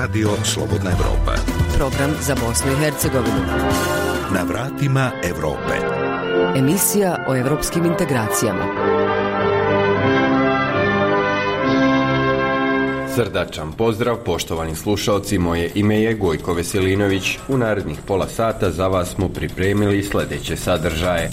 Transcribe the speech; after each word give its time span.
Radio 0.00 0.30
Slobodna 0.44 0.90
Evropa. 0.90 1.34
Program 1.76 2.10
za 2.20 2.34
Bosnu 2.34 2.72
i 2.72 2.76
Hercegovinu. 2.76 3.44
Na 4.34 4.42
vratima 4.48 5.10
Evrope. 5.24 5.76
Emisija 6.56 7.24
o 7.28 7.36
evropskim 7.36 7.84
integracijama. 7.84 8.64
Srdačan 13.14 13.72
pozdrav, 13.72 14.16
poštovani 14.16 14.76
slušalci, 14.76 15.38
moje 15.38 15.70
ime 15.74 16.02
je 16.02 16.14
Gojko 16.14 16.54
Veselinović. 16.54 17.38
U 17.48 17.58
narednih 17.58 17.98
pola 18.06 18.28
sata 18.28 18.70
za 18.70 18.88
vas 18.88 19.08
smo 19.08 19.28
pripremili 19.28 20.02
sljedeće 20.02 20.56
sadržaje. 20.56 21.30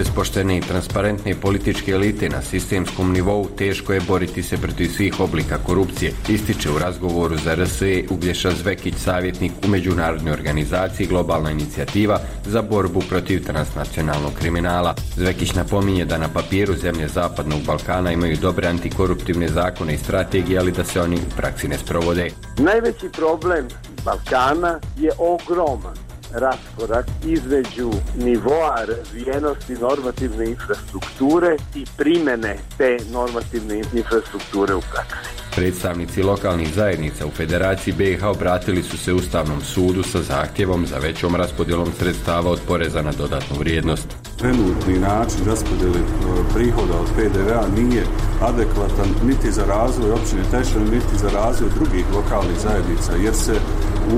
Bez 0.00 0.08
poštene 0.14 0.56
i 0.56 0.60
transparentne 0.60 1.34
političke 1.34 1.92
elite 1.92 2.28
na 2.28 2.42
sistemskom 2.42 3.12
nivou 3.12 3.48
teško 3.58 3.92
je 3.92 4.00
boriti 4.00 4.42
se 4.42 4.56
protiv 4.56 4.88
svih 4.88 5.20
oblika 5.20 5.58
korupcije, 5.66 6.12
ističe 6.28 6.70
u 6.70 6.78
razgovoru 6.78 7.36
za 7.36 7.54
RSE 7.54 8.04
Uglješa 8.10 8.50
Zvekić, 8.50 8.94
savjetnik 8.94 9.52
u 9.64 9.68
međunarodnoj 9.68 10.32
organizaciji 10.32 11.06
Globalna 11.06 11.50
inicijativa 11.50 12.20
za 12.46 12.62
borbu 12.62 13.02
protiv 13.08 13.44
transnacionalnog 13.44 14.32
kriminala. 14.38 14.94
Zvekić 15.16 15.54
napominje 15.54 16.04
da 16.04 16.18
na 16.18 16.28
papiru 16.28 16.74
zemlje 16.74 17.08
Zapadnog 17.08 17.60
Balkana 17.66 18.12
imaju 18.12 18.36
dobre 18.36 18.68
antikoruptivne 18.68 19.48
zakone 19.48 19.94
i 19.94 19.98
strategije, 19.98 20.58
ali 20.58 20.72
da 20.72 20.84
se 20.84 21.00
oni 21.00 21.16
u 21.16 21.36
praksi 21.36 21.68
ne 21.68 21.78
sprovode. 21.78 22.30
Najveći 22.58 23.08
problem 23.12 23.68
Balkana 24.04 24.80
je 24.98 25.10
ogroman 25.18 26.09
raskorak 26.32 27.06
između 27.26 27.90
nivoa 28.16 28.84
razvijenosti 28.84 29.74
normativne 29.74 30.46
infrastrukture 30.46 31.56
i 31.74 31.84
primene 31.96 32.58
te 32.78 32.96
normativne 33.12 33.82
infrastrukture 33.94 34.74
u 34.74 34.80
praksi. 34.80 35.40
Predstavnici 35.56 36.22
lokalnih 36.22 36.74
zajednica 36.74 37.26
u 37.26 37.30
Federaciji 37.30 37.94
BiH 37.94 38.24
obratili 38.24 38.82
su 38.82 38.98
se 38.98 39.12
Ustavnom 39.12 39.60
sudu 39.60 40.02
sa 40.02 40.22
zahtjevom 40.22 40.86
za 40.86 40.98
većom 40.98 41.36
raspodjelom 41.36 41.92
sredstava 41.98 42.50
od 42.50 42.60
poreza 42.68 43.02
na 43.02 43.12
dodatnu 43.12 43.56
vrijednost. 43.58 44.08
Trenutni 44.38 44.98
način 44.98 45.40
raspodjeli 45.46 45.98
e, 45.98 46.54
prihoda 46.54 46.94
od 47.00 47.08
PDV-a 47.16 47.80
nije 47.80 48.04
adekvatan 48.40 49.08
niti 49.24 49.50
za 49.50 49.64
razvoj 49.64 50.12
općine 50.12 50.42
Tešan, 50.50 50.82
niti 50.82 51.16
za 51.16 51.30
razvoj 51.30 51.70
drugih 51.74 52.04
lokalnih 52.14 52.58
zajednica, 52.58 53.12
jer 53.24 53.34
se 53.34 53.54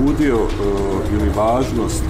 udio 0.09 0.35
e, 0.35 0.47
ili 1.13 1.29
važnost 1.35 2.03
e, 2.03 2.09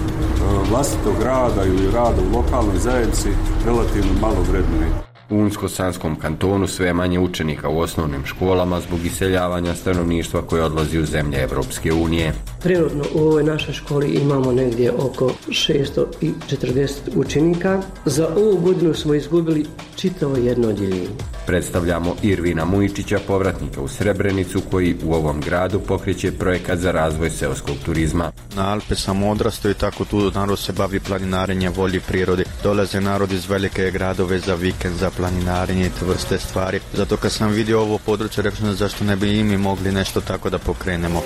vlastitog 0.70 1.16
rada 1.24 1.66
ili 1.66 1.92
rada 1.92 2.22
u 2.22 2.36
lokalnoj 2.38 2.78
zajednici 2.78 3.30
relativno 3.66 4.14
malo 4.22 4.42
vrednuje. 4.52 5.04
U 5.30 5.36
Unsko-Sanskom 5.36 6.16
kantonu 6.16 6.68
sve 6.68 6.94
manje 6.94 7.20
učenika 7.20 7.70
u 7.70 7.80
osnovnim 7.80 8.26
školama 8.26 8.80
zbog 8.80 9.06
iseljavanja 9.06 9.76
stanovništva 9.76 10.42
koje 10.42 10.64
odlazi 10.64 11.00
u 11.00 11.06
zemlje 11.06 11.44
Evropske 11.44 11.94
unije. 11.94 12.34
Prirodno 12.64 13.04
u 13.14 13.20
ovoj 13.20 13.44
našoj 13.44 13.74
školi 13.74 14.10
imamo 14.10 14.52
negdje 14.52 14.92
oko 14.92 15.32
640 15.48 16.90
učenika. 17.16 17.82
Za 18.06 18.28
ovu 18.38 18.58
godinu 18.58 18.94
smo 18.94 19.14
izgubili 19.14 19.66
čitavo 19.96 20.38
jedno 20.38 20.68
odjeljenje. 20.68 21.10
Predstavljamo 21.46 22.16
Irvina 22.22 22.66
Mujičića, 22.66 23.20
povratnika 23.28 23.82
u 23.82 23.88
Srebrenicu, 23.88 24.62
koji 24.72 24.96
u 25.04 25.14
ovom 25.14 25.42
gradu 25.42 25.80
pokreće 25.80 26.32
projekat 26.32 26.80
za 26.80 26.92
razvoj 26.92 27.30
seoskog 27.30 27.76
turizma. 27.86 28.32
Na 28.56 28.70
Alpe 28.70 28.96
sam 28.96 29.24
odrastao 29.24 29.72
i 29.72 29.74
tako 29.74 30.06
tu 30.06 30.32
narod 30.32 30.60
se 30.60 30.74
bavi 30.74 31.00
planinarenjem, 31.00 31.74
volji 31.74 32.00
prirodi. 32.00 32.44
Dolaze 32.64 33.02
narod 33.02 33.32
iz 33.32 33.50
velike 33.50 33.92
gradove 33.92 34.40
za 34.40 34.56
vikend, 34.56 34.96
za 34.96 35.12
planinarenje 35.18 35.86
i 35.86 35.90
te 36.00 36.06
vrste 36.06 36.38
stvari. 36.40 36.80
Zato 36.94 37.18
kad 37.18 37.32
sam 37.32 37.52
vidio 37.52 37.82
ovo 37.82 37.98
područje, 37.98 38.44
rekao 38.44 38.60
sam 38.60 38.74
zašto 38.74 39.04
ne 39.04 39.16
bi 39.16 39.40
i 39.40 39.44
mi 39.44 39.58
mogli 39.58 39.92
nešto 39.92 40.22
tako 40.22 40.50
da 40.50 40.58
pokrenemo. 40.58 41.22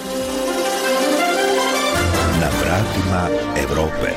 Na 2.41 2.49
vratima 2.61 3.27
Evrope. 3.63 4.11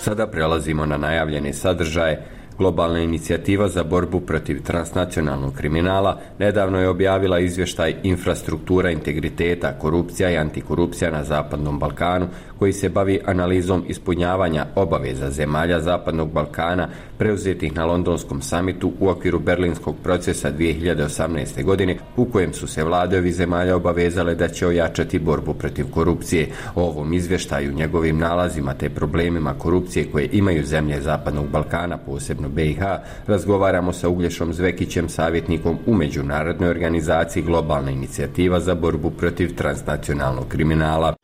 Sada 0.00 0.26
prelazimo 0.26 0.86
na 0.86 0.96
najavljene 0.96 1.52
sadržaje 1.52 2.39
Globalna 2.60 3.00
inicijativa 3.00 3.68
za 3.68 3.84
borbu 3.84 4.20
protiv 4.20 4.62
transnacionalnog 4.62 5.54
kriminala 5.54 6.20
nedavno 6.38 6.80
je 6.80 6.88
objavila 6.88 7.38
izvještaj 7.38 7.94
Infrastruktura 8.02 8.90
integriteta, 8.90 9.78
korupcija 9.78 10.30
i 10.30 10.36
antikorupcija 10.36 11.10
na 11.10 11.24
Zapadnom 11.24 11.78
Balkanu 11.78 12.26
koji 12.60 12.72
se 12.72 12.88
bavi 12.88 13.20
analizom 13.26 13.84
ispunjavanja 13.88 14.66
obaveza 14.74 15.30
zemalja 15.30 15.80
Zapadnog 15.80 16.32
Balkana 16.32 16.88
preuzetih 17.18 17.76
na 17.76 17.84
londonskom 17.84 18.42
samitu 18.42 18.92
u 19.00 19.08
okviru 19.08 19.38
berlinskog 19.38 19.96
procesa 20.02 20.52
2018. 20.52 21.64
godine 21.64 21.96
u 22.16 22.24
kojem 22.24 22.52
su 22.52 22.66
se 22.66 22.84
vlade 22.84 23.32
zemalja 23.32 23.76
obavezale 23.76 24.34
da 24.34 24.48
će 24.48 24.66
ojačati 24.66 25.18
borbu 25.18 25.54
protiv 25.54 25.90
korupcije. 25.90 26.48
O 26.74 26.82
ovom 26.82 27.12
izvještaju, 27.12 27.72
njegovim 27.72 28.18
nalazima 28.18 28.74
te 28.74 28.90
problemima 28.90 29.54
korupcije 29.58 30.10
koje 30.12 30.28
imaju 30.32 30.64
zemlje 30.64 31.00
Zapadnog 31.00 31.48
Balkana, 31.48 31.98
posebno 31.98 32.48
BiH, 32.48 32.82
razgovaramo 33.26 33.92
sa 33.92 34.08
Uglješom 34.08 34.52
Zvekićem, 34.52 35.08
savjetnikom 35.08 35.78
u 35.86 35.94
međunarodnoj 35.94 36.70
organizaciji 36.70 37.42
Globalna 37.42 37.90
inicijativa 37.90 38.60
za 38.60 38.74
borbu 38.74 39.10
protiv 39.10 39.56
transnacionalnog 39.56 40.48
kriminala. 40.48 41.14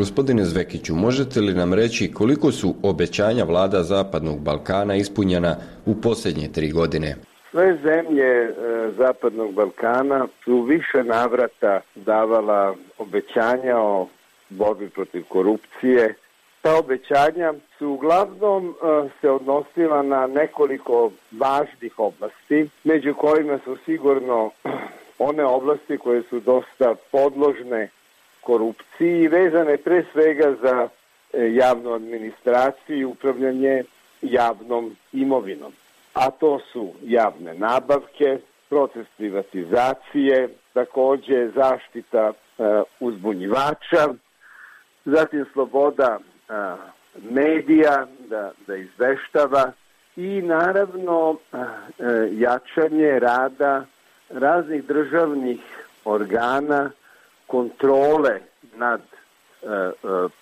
Gospodine 0.00 0.44
Zvekiću, 0.44 0.94
možete 0.94 1.40
li 1.40 1.54
nam 1.54 1.74
reći 1.74 2.12
koliko 2.12 2.52
su 2.52 2.74
obećanja 2.82 3.44
vlada 3.44 3.82
Zapadnog 3.82 4.40
Balkana 4.40 4.94
ispunjena 4.96 5.56
u 5.86 5.94
posljednje 6.00 6.48
tri 6.52 6.70
godine? 6.70 7.16
Sve 7.50 7.78
zemlje 7.82 8.24
e, 8.24 8.52
Zapadnog 8.98 9.52
Balkana 9.54 10.26
su 10.44 10.62
više 10.62 11.04
navrata 11.04 11.80
davala 11.94 12.74
obećanja 12.98 13.76
o 13.78 14.08
borbi 14.50 14.88
protiv 14.88 15.24
korupcije. 15.28 16.14
Ta 16.62 16.78
obećanja 16.78 17.52
su 17.78 17.88
uglavnom 17.88 18.68
e, 18.68 19.08
se 19.20 19.30
odnosila 19.30 20.02
na 20.02 20.26
nekoliko 20.26 21.10
važnih 21.32 21.98
oblasti, 21.98 22.68
među 22.84 23.14
kojima 23.14 23.58
su 23.64 23.76
sigurno 23.84 24.50
one 25.30 25.44
oblasti 25.44 25.98
koje 25.98 26.22
su 26.22 26.40
dosta 26.40 26.94
podložne 27.12 27.88
korupciji 28.40 29.28
vezane 29.28 29.76
pre 29.76 30.04
svega 30.12 30.54
za 30.62 30.88
e, 31.32 31.54
javnu 31.54 31.92
administraciju 31.92 32.98
i 32.98 33.04
upravljanje 33.04 33.84
javnom 34.22 34.96
imovinom. 35.12 35.72
A 36.14 36.30
to 36.30 36.58
su 36.72 36.92
javne 37.02 37.54
nabavke, 37.54 38.38
proces 38.68 39.06
privatizacije, 39.16 40.48
takođe 40.72 41.50
zaštita 41.54 42.32
e, 42.32 42.32
uzbunjivača, 43.00 44.14
zatim 45.04 45.46
sloboda 45.52 46.18
e, 46.18 46.52
medija 47.30 48.06
da, 48.28 48.52
da 48.66 48.76
izveštava 48.76 49.72
i 50.16 50.42
naravno 50.42 51.36
jačanje 52.32 53.18
rada 53.18 53.84
raznih 54.30 54.84
državnih 54.84 55.60
organa 56.04 56.90
kontrole 57.50 58.40
nad 58.76 59.00
e, 59.00 59.66
e, 59.66 59.92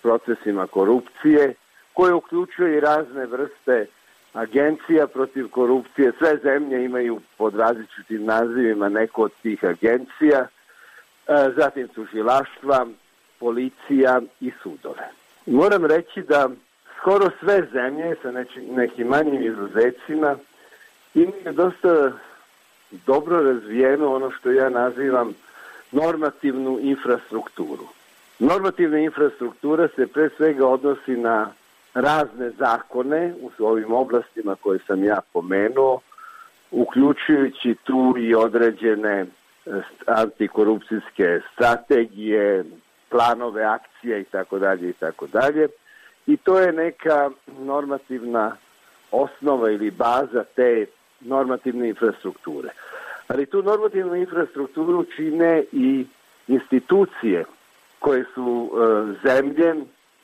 procesima 0.01 0.67
korupcije 0.67 1.53
koje 1.93 2.13
uključuje 2.13 2.77
i 2.77 2.79
razne 2.79 3.25
vrste 3.25 3.85
agencija 4.33 5.07
protiv 5.07 5.49
korupcije. 5.49 6.11
Sve 6.17 6.37
zemlje 6.43 6.85
imaju 6.85 7.19
pod 7.37 7.55
različitim 7.55 8.25
nazivima 8.25 8.89
neko 8.89 9.21
od 9.21 9.31
tih 9.41 9.63
agencija, 9.63 10.39
e, 10.39 10.47
zatim 11.57 11.87
tužilaštva, 11.87 12.87
policija 13.39 14.21
i 14.39 14.51
sudove. 14.63 15.09
Moram 15.45 15.85
reći 15.85 16.21
da 16.21 16.49
skoro 16.99 17.29
sve 17.39 17.67
zemlje 17.73 18.15
sa 18.21 18.31
nekim 18.71 19.07
manjim 19.07 19.43
izuzecima 19.43 20.37
imaju 21.13 21.53
dosta 21.53 22.11
dobro 23.05 23.41
razvijeno 23.41 24.15
ono 24.15 24.31
što 24.31 24.51
ja 24.51 24.69
nazivam 24.69 25.33
normativnu 25.91 26.79
infrastrukturu. 26.81 27.87
Normativna 28.39 28.97
infrastruktura 28.97 29.87
se 29.95 30.07
pre 30.07 30.29
svega 30.37 30.67
odnosi 30.67 31.11
na 31.11 31.51
razne 31.93 32.49
zakone 32.49 33.33
u 33.59 33.65
ovim 33.65 33.93
oblastima 33.93 34.55
koje 34.55 34.79
sam 34.87 35.03
ja 35.03 35.21
pomenuo, 35.33 35.99
uključujući 36.71 37.75
tu 37.83 38.15
i 38.17 38.35
određene 38.35 39.19
e, 39.19 39.25
antikorupcijske 40.05 41.41
strategije, 41.53 42.65
planove 43.09 43.63
akcije 43.63 44.21
i 44.21 44.23
tako 44.23 44.59
dalje 44.59 44.89
i 44.89 44.93
tako 44.93 45.27
dalje. 45.27 45.67
I 46.27 46.37
to 46.37 46.59
je 46.59 46.71
neka 46.71 47.29
normativna 47.59 48.55
osnova 49.11 49.71
ili 49.71 49.91
baza 49.91 50.43
te 50.55 50.85
normativne 51.21 51.89
infrastrukture 51.89 52.69
ali 53.29 53.45
tu 53.45 53.63
normativnu 53.63 54.15
infrastrukturu 54.15 55.05
čine 55.15 55.63
i 55.71 56.05
institucije 56.47 57.45
koje 57.99 58.25
su 58.33 58.71
e, 58.71 59.27
zemlje 59.27 59.75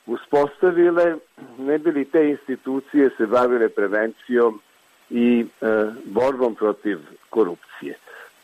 uspostavile, 0.05 1.15
ne 1.57 1.77
bi 1.77 1.91
li 1.91 2.05
te 2.05 2.29
institucije 2.29 3.09
se 3.17 3.25
bavile 3.25 3.69
prevencijom 3.69 4.59
i 5.09 5.45
e, 5.61 5.65
borbom 6.05 6.55
protiv 6.55 6.99
korupcije. 7.29 7.97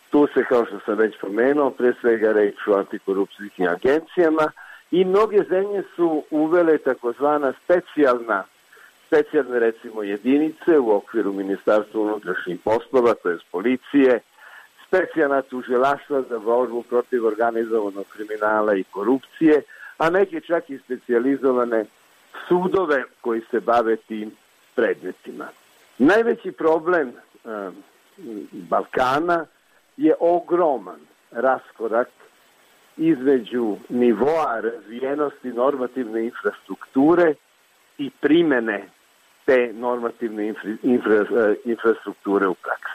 Tu 0.09 0.27
se, 0.33 0.43
kao 0.43 0.65
što 0.65 0.79
sam 0.85 0.97
već 0.97 1.15
pomenuo, 1.21 1.69
pre 1.69 1.93
svega 2.01 2.31
reč 2.31 2.55
o 2.67 2.77
antikorupcijskim 2.77 3.67
agencijama 3.67 4.51
i 4.91 5.05
mnoge 5.05 5.37
zemlje 5.49 5.83
su 5.95 6.23
uvele 6.31 6.77
takozvana 6.77 7.53
specijalna 7.63 8.43
specijalne 9.07 9.59
recimo 9.59 10.03
jedinice 10.03 10.79
u 10.79 10.91
okviru 10.91 11.33
Ministarstva 11.33 12.01
unutrašnjih 12.01 12.59
poslova, 12.63 13.13
to 13.13 13.29
je 13.29 13.37
policije, 13.51 14.19
specijalna 14.91 15.41
tužilaštva 15.41 16.21
za 16.29 16.39
borbu 16.39 16.83
protiv 16.83 17.25
organizovanog 17.25 18.05
kriminala 18.13 18.75
i 18.75 18.83
korupcije, 18.83 19.61
a 19.97 20.09
neke 20.09 20.41
čak 20.41 20.69
i 20.69 20.77
specijalizovane 20.77 21.85
sudove 22.47 23.03
koji 23.21 23.41
se 23.51 23.59
bave 23.59 23.95
tim 23.95 24.31
predmetima. 24.75 25.47
Najveći 25.97 26.51
problem 26.51 27.13
Balkana 28.51 29.45
je 29.97 30.13
ogroman 30.19 30.99
raskorak 31.31 32.09
između 32.97 33.77
nivoa 33.89 34.59
razvijenosti 34.59 35.47
normativne 35.47 36.25
infrastrukture 36.25 37.33
i 37.97 38.09
primene 38.21 38.87
te 39.45 39.73
normativne 39.73 40.47
infra, 40.47 40.71
infra, 40.83 41.55
infrastrukture 41.65 42.47
u 42.47 42.53
praksi. 42.53 42.90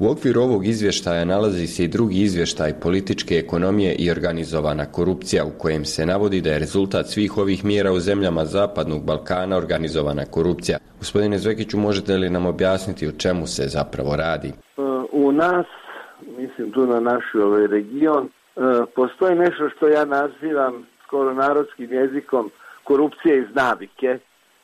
U 0.00 0.10
okviru 0.10 0.40
ovog 0.40 0.66
izvještaja 0.66 1.24
nalazi 1.24 1.66
se 1.66 1.84
i 1.84 1.88
drugi 1.88 2.20
izvještaj 2.22 2.72
političke 2.82 3.34
ekonomije 3.34 3.94
i 3.94 4.10
organizovana 4.10 4.84
korupcija 4.92 5.44
u 5.44 5.58
kojem 5.58 5.84
se 5.84 6.06
navodi 6.06 6.40
da 6.40 6.50
je 6.50 6.58
rezultat 6.58 7.06
svih 7.06 7.38
ovih 7.38 7.64
mjera 7.64 7.92
u 7.92 8.00
zemljama 8.00 8.44
Zapadnog 8.44 9.04
Balkana 9.04 9.56
organizovana 9.56 10.24
korupcija. 10.24 10.78
Gospodine 10.98 11.38
Zvekiću, 11.38 11.78
možete 11.78 12.16
li 12.16 12.30
nam 12.30 12.46
objasniti 12.46 13.08
o 13.08 13.12
čemu 13.12 13.46
se 13.46 13.62
zapravo 13.68 14.16
radi? 14.16 14.48
Eh, 14.48 14.82
u 15.12 15.32
nas, 15.32 15.66
mislim 16.38 16.72
tu 16.72 16.86
na 16.86 17.00
naš 17.00 17.24
ovaj 17.34 17.66
region, 17.66 18.24
eh, 18.26 18.60
postoji 18.94 19.34
nešto 19.34 19.68
što 19.76 19.88
ja 19.88 20.04
nazivam 20.04 20.86
skoro 21.06 21.34
narodskim 21.34 21.92
jezikom 21.92 22.50
korupcije 22.84 23.38
iz 23.38 23.54
navike 23.54 24.18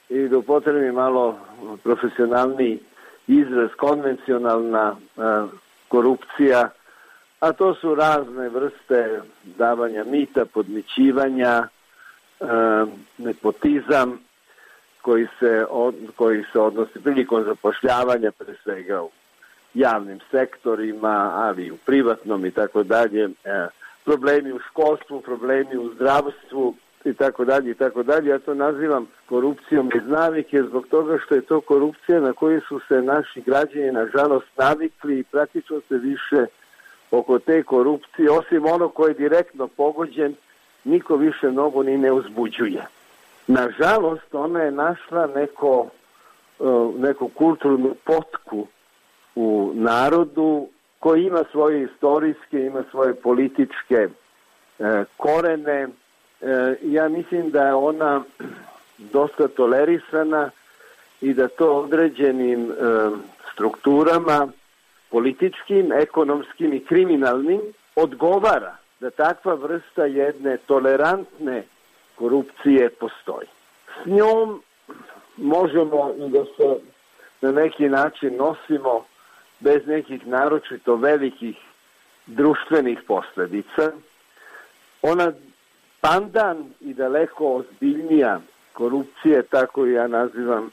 i 0.08 0.28
da 0.28 0.38
upotrebim 0.38 0.94
malo 0.94 1.36
profesionalni 1.82 2.78
izraz 3.26 3.70
konvencionalna 3.76 4.96
a, 5.16 5.46
korupcija, 5.88 6.70
a 7.40 7.52
to 7.52 7.74
su 7.74 7.94
razne 7.94 8.48
vrste 8.48 9.20
davanja 9.44 10.04
mita, 10.04 10.44
podmićivanja, 10.44 11.68
a, 12.40 12.86
nepotizam 13.18 14.18
koji 15.02 15.26
se, 15.40 15.66
koji 16.16 16.44
se 16.52 16.58
odnosi 16.58 17.02
prilikom 17.02 17.44
zapošljavanja 17.44 18.30
pre 18.30 18.54
svega 18.62 19.02
u 19.02 19.10
javnim 19.74 20.20
sektorima, 20.30 21.32
ali 21.34 21.66
i 21.66 21.70
u 21.70 21.76
privatnom 21.76 22.46
i 22.46 22.50
tako 22.50 22.82
dalje, 22.82 23.28
problemi 24.04 24.52
u 24.52 24.58
školstvu, 24.58 25.20
problemi 25.20 25.76
u 25.76 25.94
zdravstvu, 25.94 26.74
i 27.04 27.14
tako 27.14 27.44
dalje 27.44 27.70
i 27.70 27.74
tako 27.74 28.02
dalje. 28.02 28.30
Ja 28.30 28.38
to 28.38 28.54
nazivam 28.54 29.06
korupcijom 29.28 29.90
iz 29.94 30.02
navike 30.06 30.62
zbog 30.62 30.86
toga 30.86 31.18
što 31.24 31.34
je 31.34 31.40
to 31.40 31.60
korupcija 31.60 32.20
na 32.20 32.32
koju 32.32 32.60
su 32.68 32.80
se 32.88 33.02
naši 33.02 33.40
građani 33.40 33.92
nažalost 33.92 34.46
navikli 34.56 35.18
i 35.18 35.24
praktično 35.24 35.80
se 35.88 35.98
više 35.98 36.46
oko 37.10 37.38
te 37.38 37.62
korupcije, 37.62 38.30
osim 38.30 38.66
ono 38.66 38.88
koji 38.88 39.10
je 39.10 39.14
direktno 39.14 39.68
pogođen, 39.68 40.34
niko 40.84 41.16
više 41.16 41.50
mnogo 41.50 41.82
ni 41.82 41.98
ne 41.98 42.12
uzbuđuje. 42.12 42.86
Nažalost, 43.46 44.34
ona 44.34 44.62
je 44.62 44.70
našla 44.70 45.26
neko, 45.26 45.86
e, 46.60 46.64
neku 46.98 47.28
kulturnu 47.28 47.94
potku 48.04 48.66
u 49.34 49.72
narodu 49.74 50.68
koji 50.98 51.24
ima 51.24 51.44
svoje 51.50 51.82
istorijske, 51.82 52.66
ima 52.66 52.84
svoje 52.90 53.14
političke 53.14 54.08
e, 54.78 55.04
korene, 55.16 55.88
ja 56.82 57.08
mislim 57.08 57.50
da 57.50 57.66
je 57.66 57.74
ona 57.74 58.22
dosta 58.98 59.48
tolerisana 59.48 60.50
i 61.20 61.34
da 61.34 61.48
to 61.48 61.76
određenim 61.76 62.70
e, 62.70 62.74
strukturama 63.52 64.48
političkim, 65.10 65.92
ekonomskim 65.92 66.72
i 66.72 66.84
kriminalnim 66.84 67.60
odgovara 67.96 68.76
da 69.00 69.10
takva 69.10 69.54
vrsta 69.54 70.04
jedne 70.04 70.56
tolerantne 70.56 71.62
korupcije 72.14 72.90
postoji. 72.90 73.48
S 74.02 74.06
njom 74.06 74.62
možemo 75.36 76.14
i 76.18 76.30
da 76.30 76.44
se 76.44 76.80
na 77.40 77.52
neki 77.52 77.88
način 77.88 78.36
nosimo 78.36 79.04
bez 79.60 79.86
nekih 79.86 80.26
naročito 80.26 80.96
velikih 80.96 81.56
društvenih 82.26 82.98
posledica. 83.06 83.92
Ona 85.02 85.32
pandan 86.04 86.64
i 86.80 86.94
daleko 86.94 87.54
ozbiljnija 87.54 88.40
korupcije, 88.72 89.42
tako 89.42 89.86
ja 89.86 90.06
nazivam 90.06 90.70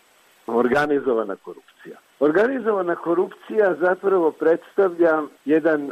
organizovana 0.48 1.36
korupcija. 1.36 1.98
Organizovana 2.20 2.96
korupcija 2.96 3.76
zapravo 3.80 4.32
predstavlja 4.32 5.22
jedan 5.46 5.82
e, 5.86 5.92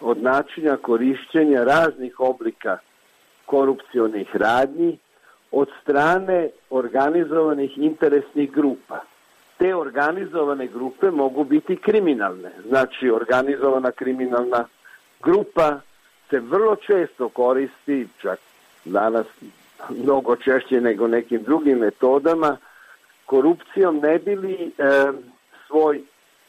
od 0.00 0.22
načina 0.22 0.76
korišćenja 0.76 1.64
raznih 1.64 2.20
oblika 2.20 2.78
korupcionih 3.46 4.36
radnji 4.36 4.98
od 5.52 5.68
strane 5.82 6.48
organizovanih 6.70 7.78
interesnih 7.78 8.52
grupa. 8.52 9.00
Te 9.58 9.74
organizovane 9.74 10.66
grupe 10.66 11.10
mogu 11.10 11.44
biti 11.44 11.76
kriminalne. 11.76 12.50
Znači, 12.68 13.10
organizovana 13.10 13.90
kriminalna 13.90 14.64
grupa 15.22 15.80
se 16.30 16.40
vrlo 16.40 16.76
često 16.76 17.28
koristi, 17.28 18.08
čak 18.22 18.38
danas 18.84 19.26
mnogo 19.88 20.36
češće 20.36 20.80
nego 20.80 21.08
nekim 21.08 21.42
drugim 21.42 21.78
metodama, 21.78 22.56
korupcijom 23.26 23.96
ne 23.96 24.18
bili 24.18 24.54
e, 24.54 24.70
svoj 25.66 26.00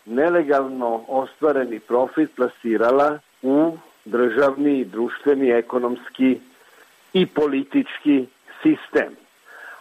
nelegalno 0.06 1.04
ostvareni 1.08 1.80
profit 1.80 2.30
plasirala 2.36 3.20
u 3.42 3.78
državni, 4.06 4.86
društveni, 4.86 5.50
ekonomski 5.50 6.40
i 7.14 7.26
politički 7.26 8.26
sistem. 8.62 9.16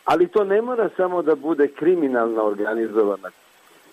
Ali 0.05 0.29
to 0.29 0.45
ne 0.45 0.63
mora 0.63 0.89
samo 0.97 1.23
da 1.23 1.35
bude 1.35 1.69
kriminalna 1.69 2.43
organizovana 2.43 3.31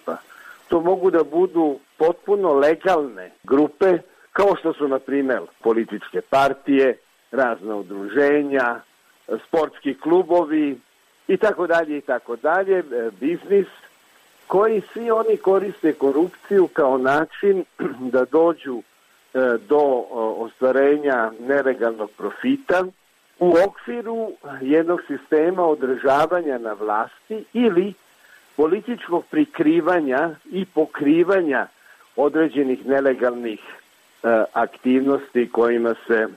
grupa. 0.08 0.22
To 0.68 0.82
mogu 0.82 1.12
da 1.12 1.24
budu 1.24 1.80
potpuno 1.98 2.54
legalne 2.54 3.32
grupe, 3.44 3.98
kao 4.32 4.56
što 4.60 4.74
su, 4.74 4.88
na 4.88 5.00
primjer, 5.00 5.42
političke 5.64 6.22
partije, 6.22 6.98
razna 7.32 7.76
udruženja, 7.76 8.80
sportski 9.48 9.94
klubovi 9.94 10.78
i 11.28 11.38
tako 11.38 11.68
dalje 11.68 11.98
i 11.98 12.02
tako 12.02 12.36
dalje, 12.36 12.78
e, 12.80 12.84
biznis, 13.20 13.68
koji 14.48 14.82
svi 14.94 15.12
oni 15.12 15.38
koriste 15.38 15.94
korupciju 15.94 16.68
kao 16.68 16.98
način 16.98 17.66
da 18.14 18.26
dođu 18.26 18.82
e, 19.34 19.40
do 19.70 20.06
ostvarenja 20.38 21.32
nelegalnog 21.40 22.12
profita 22.18 22.86
u 23.40 23.54
okviru 23.68 24.32
jednog 24.62 25.00
sistema 25.08 25.64
održavanja 25.64 26.58
na 26.58 26.74
vlasti 26.74 27.44
ili 27.54 27.94
političkog 28.56 29.26
prikrivanja 29.32 30.30
i 30.52 30.66
pokrivanja 30.66 31.68
određenih 32.16 32.86
nelegalnih 32.86 33.60
e, 33.60 34.44
aktivnosti 34.54 35.50
kojima 35.52 35.96
se 36.08 36.28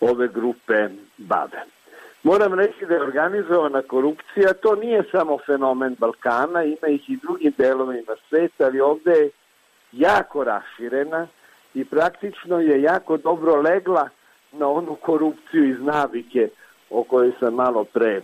ove 0.00 0.28
grupe 0.28 0.88
bave. 1.16 1.62
Moram 2.22 2.54
reći 2.54 2.86
da 2.88 2.94
je 2.94 3.02
organizovana 3.02 3.82
korupcija, 3.82 4.52
to 4.62 4.74
nije 4.74 5.02
samo 5.10 5.38
fenomen 5.46 5.96
Balkana, 5.98 6.64
ima 6.64 6.88
ih 6.88 7.10
i 7.10 7.16
drugim 7.16 7.52
delovima 7.58 8.12
sveta, 8.28 8.64
ali 8.64 8.80
ovde 8.80 9.10
je 9.10 9.30
jako 9.92 10.44
raširena 10.44 11.26
i 11.74 11.84
praktično 11.84 12.60
je 12.60 12.82
jako 12.82 13.16
dobro 13.16 13.60
legla 13.60 14.08
na 14.52 14.68
onu 14.68 14.94
korupciju 14.94 15.70
iz 15.70 15.80
navike 15.80 16.48
o 16.90 17.04
kojoj 17.04 17.32
sam 17.40 17.54
malo 17.54 17.84
pre 17.84 18.20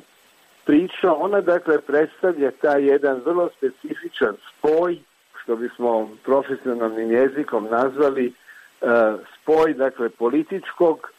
pričao. 0.64 1.14
Ona 1.14 1.40
dakle 1.40 1.80
predstavlja 1.80 2.50
taj 2.50 2.86
jedan 2.86 3.20
vrlo 3.24 3.50
specifičan 3.56 4.36
spoj, 4.50 4.98
što 5.42 5.56
bismo 5.56 6.10
profesionalnim 6.24 7.12
jezikom 7.12 7.68
nazvali, 7.70 8.26
uh, 8.80 8.88
spoj 9.36 9.74
dakle 9.74 10.08
političkog 10.08 11.10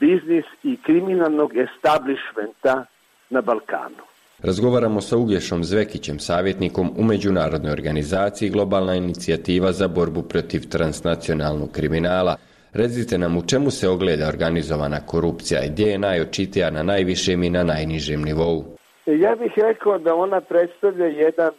biznis 0.00 0.44
i 0.62 0.76
kriminalnog 0.86 1.52
establishmenta 1.56 2.84
na 3.30 3.40
Balkanu. 3.40 4.04
Razgovaramo 4.42 5.00
sa 5.00 5.16
Uglješom 5.16 5.64
Zvekićem, 5.64 6.18
savjetnikom 6.18 6.90
u 6.96 7.04
Međunarodnoj 7.04 7.72
organizaciji 7.72 8.50
Globalna 8.50 8.94
inicijativa 8.94 9.72
za 9.72 9.88
borbu 9.88 10.22
protiv 10.22 10.60
transnacionalnog 10.68 11.70
kriminala. 11.72 12.36
Recite 12.72 13.18
nam 13.18 13.36
u 13.36 13.42
čemu 13.46 13.70
se 13.70 13.88
ogleda 13.88 14.28
organizovana 14.28 15.00
korupcija 15.06 15.64
i 15.64 15.70
gdje 15.70 15.86
je 15.86 15.98
najočitija 15.98 16.70
na 16.70 16.82
najvišem 16.82 17.42
i 17.42 17.50
na 17.50 17.62
najnižem 17.62 18.22
nivou? 18.22 18.64
Ja 19.06 19.36
bih 19.36 19.52
rekao 19.56 19.98
da 19.98 20.14
ona 20.14 20.40
predstavlja 20.40 21.06
jedan 21.06 21.50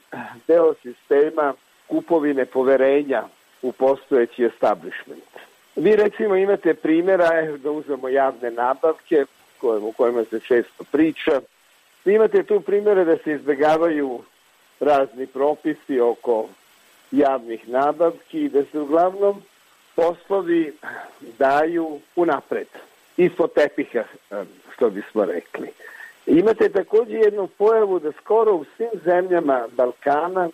deo 0.48 0.74
sistema 0.82 1.54
kupovine 1.88 2.46
poverenja 2.46 3.24
u 3.62 3.72
postojeći 3.72 4.46
establishment. 4.46 5.35
Vi 5.76 5.96
recimo 5.96 6.36
imate 6.36 6.74
primjera, 6.74 7.58
da 7.58 7.72
uzmemo 7.72 8.10
javne 8.10 8.52
nabavke, 8.52 9.26
u 9.62 9.92
kojima 9.92 10.24
se 10.24 10.40
često 10.40 10.84
priča. 10.92 11.42
Vi 12.06 12.14
imate 12.14 12.44
tu 12.44 12.62
primjere 12.62 13.06
da 13.06 13.18
se 13.18 13.32
izbjegavaju 13.32 14.20
razni 14.80 15.28
propisi 15.28 16.00
oko 16.00 16.48
javnih 17.12 17.70
nabavki 17.70 18.42
i 18.42 18.50
da 18.50 18.64
se 18.72 18.80
uglavnom 18.80 19.42
poslovi 19.96 20.74
daju 21.40 22.00
unapred, 22.16 22.68
ispod 23.18 23.54
tepiha, 23.54 24.04
što 24.74 24.90
bismo 24.90 25.26
rekli. 25.26 25.70
Imate 26.26 26.70
također 26.70 27.16
jednu 27.16 27.48
pojavu 27.48 28.00
da 28.00 28.12
skoro 28.12 28.54
u 28.56 28.66
svim 28.78 28.90
zemljama 29.06 29.68
Balkana, 29.72 30.50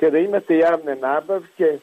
kada 0.00 0.18
imate 0.18 0.56
javne 0.56 0.96
nabavke, 0.96 1.78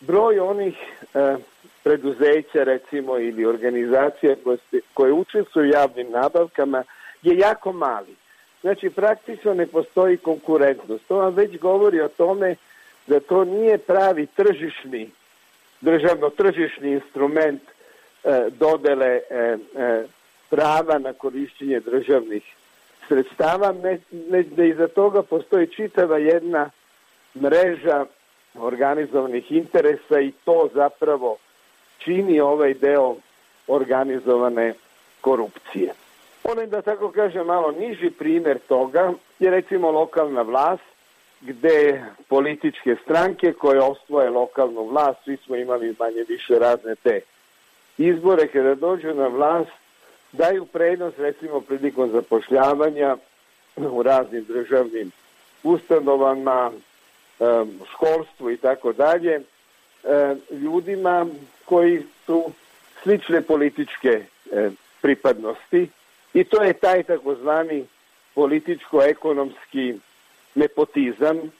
broj 0.00 0.38
onih 0.40 0.76
e, 1.14 1.36
preduzeća 1.82 2.64
recimo 2.64 3.18
ili 3.18 3.46
organizacija 3.46 4.36
koje, 4.44 4.58
koje 4.94 5.12
učestvuju 5.12 5.64
u 5.64 5.72
javnim 5.72 6.10
nabavkama 6.10 6.84
je 7.22 7.38
jako 7.38 7.72
mali. 7.72 8.14
Znači 8.60 8.90
praktično 8.90 9.54
ne 9.54 9.66
postoji 9.66 10.16
konkurentnost. 10.16 11.04
To 11.08 11.16
vam 11.16 11.34
već 11.34 11.58
govori 11.58 12.00
o 12.00 12.08
tome 12.08 12.56
da 13.06 13.20
to 13.20 13.44
nije 13.44 13.78
pravi 13.78 14.26
tržišni, 14.26 15.10
državno 15.80 16.30
tržišni 16.30 16.90
instrument 16.90 17.62
e, 17.62 18.48
dodele 18.50 19.06
e, 19.06 19.20
e, 19.30 20.04
prava 20.50 20.98
na 20.98 21.12
korištenje 21.12 21.80
državnih 21.80 22.42
sredstava, 23.08 23.72
ne, 23.72 23.98
ne, 24.30 24.42
da 24.42 24.64
iza 24.64 24.88
toga 24.88 25.22
postoji 25.22 25.66
čitava 25.66 26.18
jedna 26.18 26.70
mreža 27.34 28.06
organizovanih 28.54 29.52
interesa 29.52 30.20
i 30.20 30.32
to 30.44 30.68
zapravo 30.74 31.36
čini 32.04 32.40
ovaj 32.40 32.74
deo 32.74 33.16
organizovane 33.66 34.74
korupcije. 35.20 35.92
Ono 36.44 36.66
da 36.66 36.82
tako 36.82 37.10
kažem 37.10 37.46
malo 37.46 37.70
niži 37.70 38.10
primjer 38.10 38.58
toga 38.58 39.12
je 39.38 39.50
recimo 39.50 39.90
lokalna 39.90 40.42
vlast 40.42 40.82
gde 41.40 42.04
političke 42.28 42.96
stranke 43.04 43.52
koje 43.52 43.80
osvoje 43.80 44.30
lokalnu 44.30 44.84
vlast, 44.84 45.18
svi 45.24 45.36
smo 45.36 45.56
imali 45.56 45.96
manje 45.98 46.24
više 46.28 46.58
razne 46.58 46.94
te 46.94 47.20
izbore, 47.98 48.46
kada 48.46 48.74
dođu 48.74 49.14
na 49.14 49.26
vlast, 49.26 49.70
daju 50.32 50.66
prednost 50.66 51.18
recimo 51.18 51.60
prilikom 51.60 52.10
zapošljavanja 52.10 53.16
u 53.76 54.02
raznim 54.02 54.44
državnim 54.44 55.10
ustanovama, 55.62 56.72
školstvu 57.92 58.50
i 58.50 58.56
tako 58.56 58.92
dalje, 58.92 59.40
ljudima 60.50 61.26
koji 61.64 62.02
su 62.26 62.44
slične 63.02 63.42
političke 63.42 64.24
pripadnosti 65.00 65.88
i 66.34 66.44
to 66.44 66.62
je 66.62 66.72
taj 66.72 67.02
takozvani 67.02 67.86
političko-ekonomski 68.34 69.94
nepotizam 70.54 71.52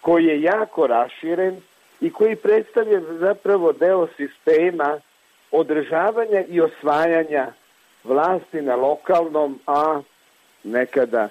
koji 0.00 0.24
je 0.24 0.42
jako 0.42 0.86
raširen 0.86 1.56
i 2.00 2.12
koji 2.12 2.36
predstavlja 2.36 3.00
zapravo 3.18 3.72
deo 3.72 4.08
sistema 4.16 5.00
održavanja 5.50 6.44
i 6.48 6.60
osvajanja 6.60 7.52
vlasti 8.04 8.62
na 8.62 8.76
lokalnom, 8.76 9.58
a 9.66 10.00
nekada 10.64 11.28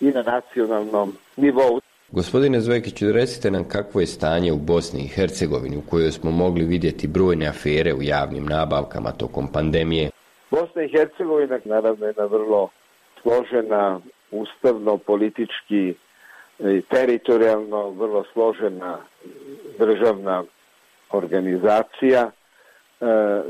i 0.00 0.06
na 0.06 0.22
nacionalnom 0.22 1.16
nivou. 1.36 1.80
Gospodine 2.12 2.60
Zvekiću, 2.60 3.12
recite 3.12 3.50
nam 3.50 3.64
kakvo 3.64 4.00
je 4.00 4.06
stanje 4.06 4.52
u 4.52 4.56
Bosni 4.56 5.00
i 5.00 5.08
Hercegovini 5.08 5.76
u 5.76 5.90
kojoj 5.90 6.12
smo 6.12 6.30
mogli 6.30 6.64
vidjeti 6.64 7.06
brojne 7.06 7.46
afere 7.46 7.94
u 7.94 8.02
javnim 8.02 8.44
nabavkama 8.44 9.10
tokom 9.12 9.52
pandemije. 9.52 10.10
Bosna 10.50 10.82
i 10.82 10.88
Hercegovina 10.88 11.58
naravno 11.64 12.06
je 12.06 12.08
jedna 12.08 12.24
vrlo 12.24 12.68
složena 13.22 14.00
ustavno, 14.30 14.98
politički 14.98 15.94
i 16.58 16.82
teritorijalno 16.90 17.90
vrlo 17.90 18.24
složena 18.32 18.98
državna 19.78 20.44
organizacija. 21.10 22.30
E, 22.30 23.04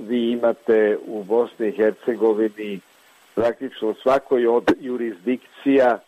vi 0.09 0.31
imate 0.31 0.99
u 1.07 1.25
Bosni 1.25 1.69
i 1.69 1.77
Hercegovini 1.77 2.81
praktično 3.35 3.95
svakoj 4.03 4.47
od 4.47 4.73
jurisdikcija 4.81 5.99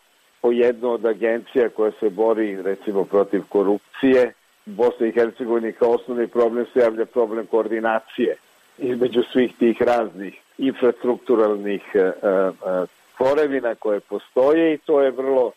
po 0.41 0.51
jednu 0.51 0.91
od 0.91 1.05
agencija 1.05 1.69
koja 1.69 1.91
se 1.99 2.09
bori 2.09 2.61
recimo 2.61 3.03
protiv 3.03 3.41
korupcije. 3.49 4.33
Bosni 4.65 5.07
i 5.07 5.11
Hercegovini 5.11 5.73
kao 5.73 5.89
osnovni 5.89 6.27
problem 6.27 6.65
se 6.73 6.79
javlja 6.79 7.05
problem 7.05 7.45
koordinacije 7.45 8.35
između 8.77 9.21
svih 9.31 9.51
tih 9.59 9.81
raznih 9.81 10.41
infrastrukturalnih 10.57 11.81
uh, 11.95 12.87
tvorevina 13.17 13.75
koje 13.75 13.99
postoje 13.99 14.73
i 14.73 14.77
to 14.77 15.01
je 15.01 15.11
vrlo 15.11 15.51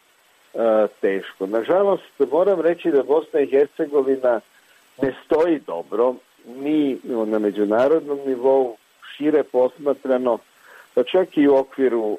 teško. 1.01 1.47
Nažalost, 1.47 2.21
moram 2.33 2.61
reći 2.61 2.91
da 2.91 3.03
Bosna 3.03 3.41
i 3.41 3.47
Hercegovina 3.47 4.41
ne 5.03 5.15
stoji 5.25 5.61
dobro, 5.67 6.15
ni 6.47 6.99
na 7.05 7.39
međunarodnom 7.39 8.19
nivou, 8.27 8.77
šire 9.17 9.43
posmatrano, 9.43 10.39
pa 10.95 11.03
čak 11.03 11.37
i 11.37 11.49
u 11.49 11.57
okviru 11.57 12.19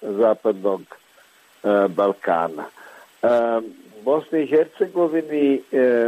zapadnog 0.00 0.82
Balkana. 1.88 2.64
Bosni 4.02 4.42
i 4.42 4.46
Hercegovini 4.46 5.62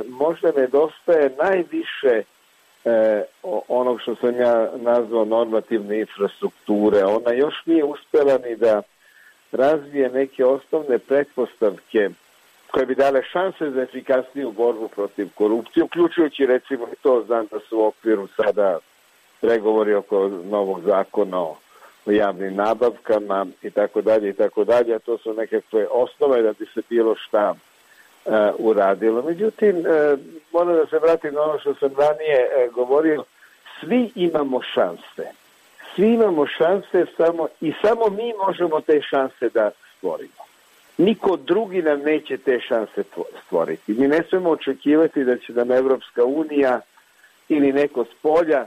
možda 0.09 0.53
nedostaje 0.57 1.31
najviše 1.43 2.23
onog 3.69 4.00
što 4.00 4.15
sam 4.15 4.41
ja 4.41 4.71
nazvao 4.77 5.25
normativne 5.25 6.00
infrastrukture. 6.00 7.05
Ona 7.05 7.33
još 7.33 7.55
nije 7.67 7.85
uspjela 7.85 8.38
ni 8.38 8.57
da 8.57 8.83
razvije 9.53 10.11
neke 10.11 10.45
osnovne 10.45 10.99
pretpostavke 10.99 12.11
koje 12.71 12.87
bi 12.87 12.95
dale 12.95 13.23
šanse 13.23 13.71
za 13.71 13.83
efikasniju 13.83 14.53
borbu 14.53 14.88
protiv 14.88 15.29
korupcije, 15.35 15.85
uključujući 15.85 16.47
recimo 16.47 16.87
i 16.93 16.97
to, 17.03 17.25
znam 17.27 17.47
da 17.50 17.59
su 17.69 17.79
u 17.79 17.85
okviru 17.85 18.29
sada 18.37 18.79
pregovori 19.41 19.95
oko 19.95 20.29
novog 20.29 20.81
zakona 20.81 21.41
o 21.41 21.57
javnim 22.07 22.55
nabavkama 22.55 23.47
i 23.62 23.71
tako 23.71 24.02
dalje 24.02 24.28
i 24.28 24.33
tako 24.33 24.64
dalje, 24.64 24.95
a 24.95 24.99
to 24.99 25.19
su 25.19 25.35
nekakve 25.35 25.87
osnove 25.90 26.43
da 26.43 26.52
bi 26.52 26.67
se 26.75 26.81
bilo 26.88 27.14
šta 27.17 27.55
uh, 28.25 28.33
uradilo. 28.59 29.23
Međutim, 29.23 29.76
uh, 29.76 29.85
moram 30.52 30.76
da 30.76 30.87
se 30.87 30.99
vratim 30.99 31.35
na 31.35 31.43
ono 31.43 31.59
što 31.59 31.75
sam 31.75 31.90
ranije 31.99 32.49
uh, 32.67 32.75
govorio, 32.75 33.25
svi 33.81 34.11
imamo 34.14 34.62
šanse. 34.62 35.33
Svi 35.95 36.14
imamo 36.14 36.47
šanse 36.47 37.07
samo 37.17 37.49
i 37.61 37.73
samo 37.83 38.09
mi 38.11 38.33
možemo 38.47 38.81
te 38.81 39.00
šanse 39.02 39.49
da 39.49 39.71
stvorimo. 39.97 40.49
Niko 40.99 41.37
drugi 41.37 41.83
nam 41.83 42.00
neće 42.00 42.37
te 42.37 42.61
šanse 42.61 43.05
stvoriti. 43.47 43.93
Mi 43.93 44.09
ne 44.09 44.23
smemo 44.28 44.50
očekivati 44.50 45.25
da 45.25 45.38
će 45.38 45.52
nam 45.52 45.73
Evropska 45.73 46.25
unija 46.25 46.81
ili 47.49 47.73
neko 47.73 48.05
s 48.05 48.14
polja 48.23 48.67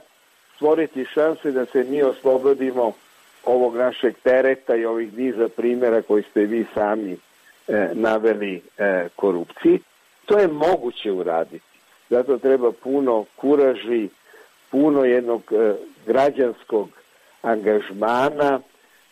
stvoriti 0.55 1.05
šanse 1.05 1.51
da 1.51 1.65
se 1.65 1.83
mi 1.83 2.03
oslobodimo 2.03 2.93
ovog 3.45 3.75
našeg 3.75 4.15
tereta 4.23 4.75
i 4.75 4.85
ovih 4.85 5.17
niza 5.17 5.49
primjera 5.55 6.01
koji 6.01 6.23
ste 6.23 6.45
vi 6.45 6.65
sami 6.73 7.17
e, 7.67 7.89
naveli 7.93 8.61
e, 8.77 9.07
korupciji. 9.15 9.79
To 10.25 10.39
je 10.39 10.47
moguće 10.47 11.11
uraditi. 11.11 11.65
Zato 12.09 12.37
treba 12.37 12.71
puno 12.71 13.25
kuraži, 13.35 14.09
puno 14.69 15.05
jednog 15.05 15.41
e, 15.51 15.73
građanskog 16.05 16.89
angažmana 17.41 18.59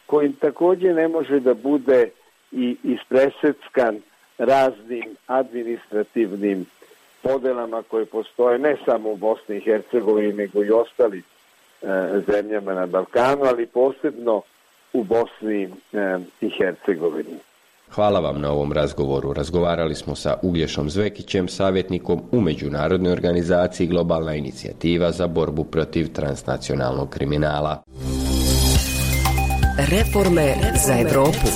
koji 0.06 0.34
također 0.34 0.96
ne 0.96 1.08
može 1.08 1.40
da 1.40 1.54
bude 1.54 2.10
i 2.52 2.78
ispreseckan 2.84 4.02
raznim 4.38 5.16
administrativnim 5.28 6.66
podelama 7.22 7.84
koje 7.84 8.06
postoje 8.06 8.60
ne 8.60 8.78
samo 8.86 9.10
u 9.10 9.16
Bosni 9.16 9.58
i 9.58 9.62
Hercegovini 9.62 10.34
nego 10.34 10.64
i 10.64 10.72
ostali 10.72 11.20
e, 11.20 11.39
zemljama 12.32 12.74
na 12.74 12.86
Balkanu, 12.86 13.44
ali 13.44 13.68
posebno 13.68 14.42
u 14.94 15.04
Bosni 15.04 15.64
e, 15.64 16.20
i 16.42 16.50
Hercegovini. 16.58 17.38
Hvala 17.92 18.20
vam 18.20 18.42
na 18.42 18.52
ovom 18.52 18.74
razgovoru. 18.74 19.34
Razgovarali 19.34 19.96
smo 19.96 20.16
sa 20.16 20.36
Uglješom 20.42 20.90
Zvekićem, 20.90 21.48
savjetnikom 21.48 22.22
u 22.32 22.42
Međunarodnoj 22.42 23.12
organizaciji 23.12 23.88
Globalna 23.88 24.36
inicijativa 24.36 25.12
za 25.12 25.28
borbu 25.28 25.64
protiv 25.64 26.14
transnacionalnog 26.14 27.10
kriminala. 27.10 27.84
Reforme 29.78 30.54
za 30.86 30.94
Evropu. 31.00 31.48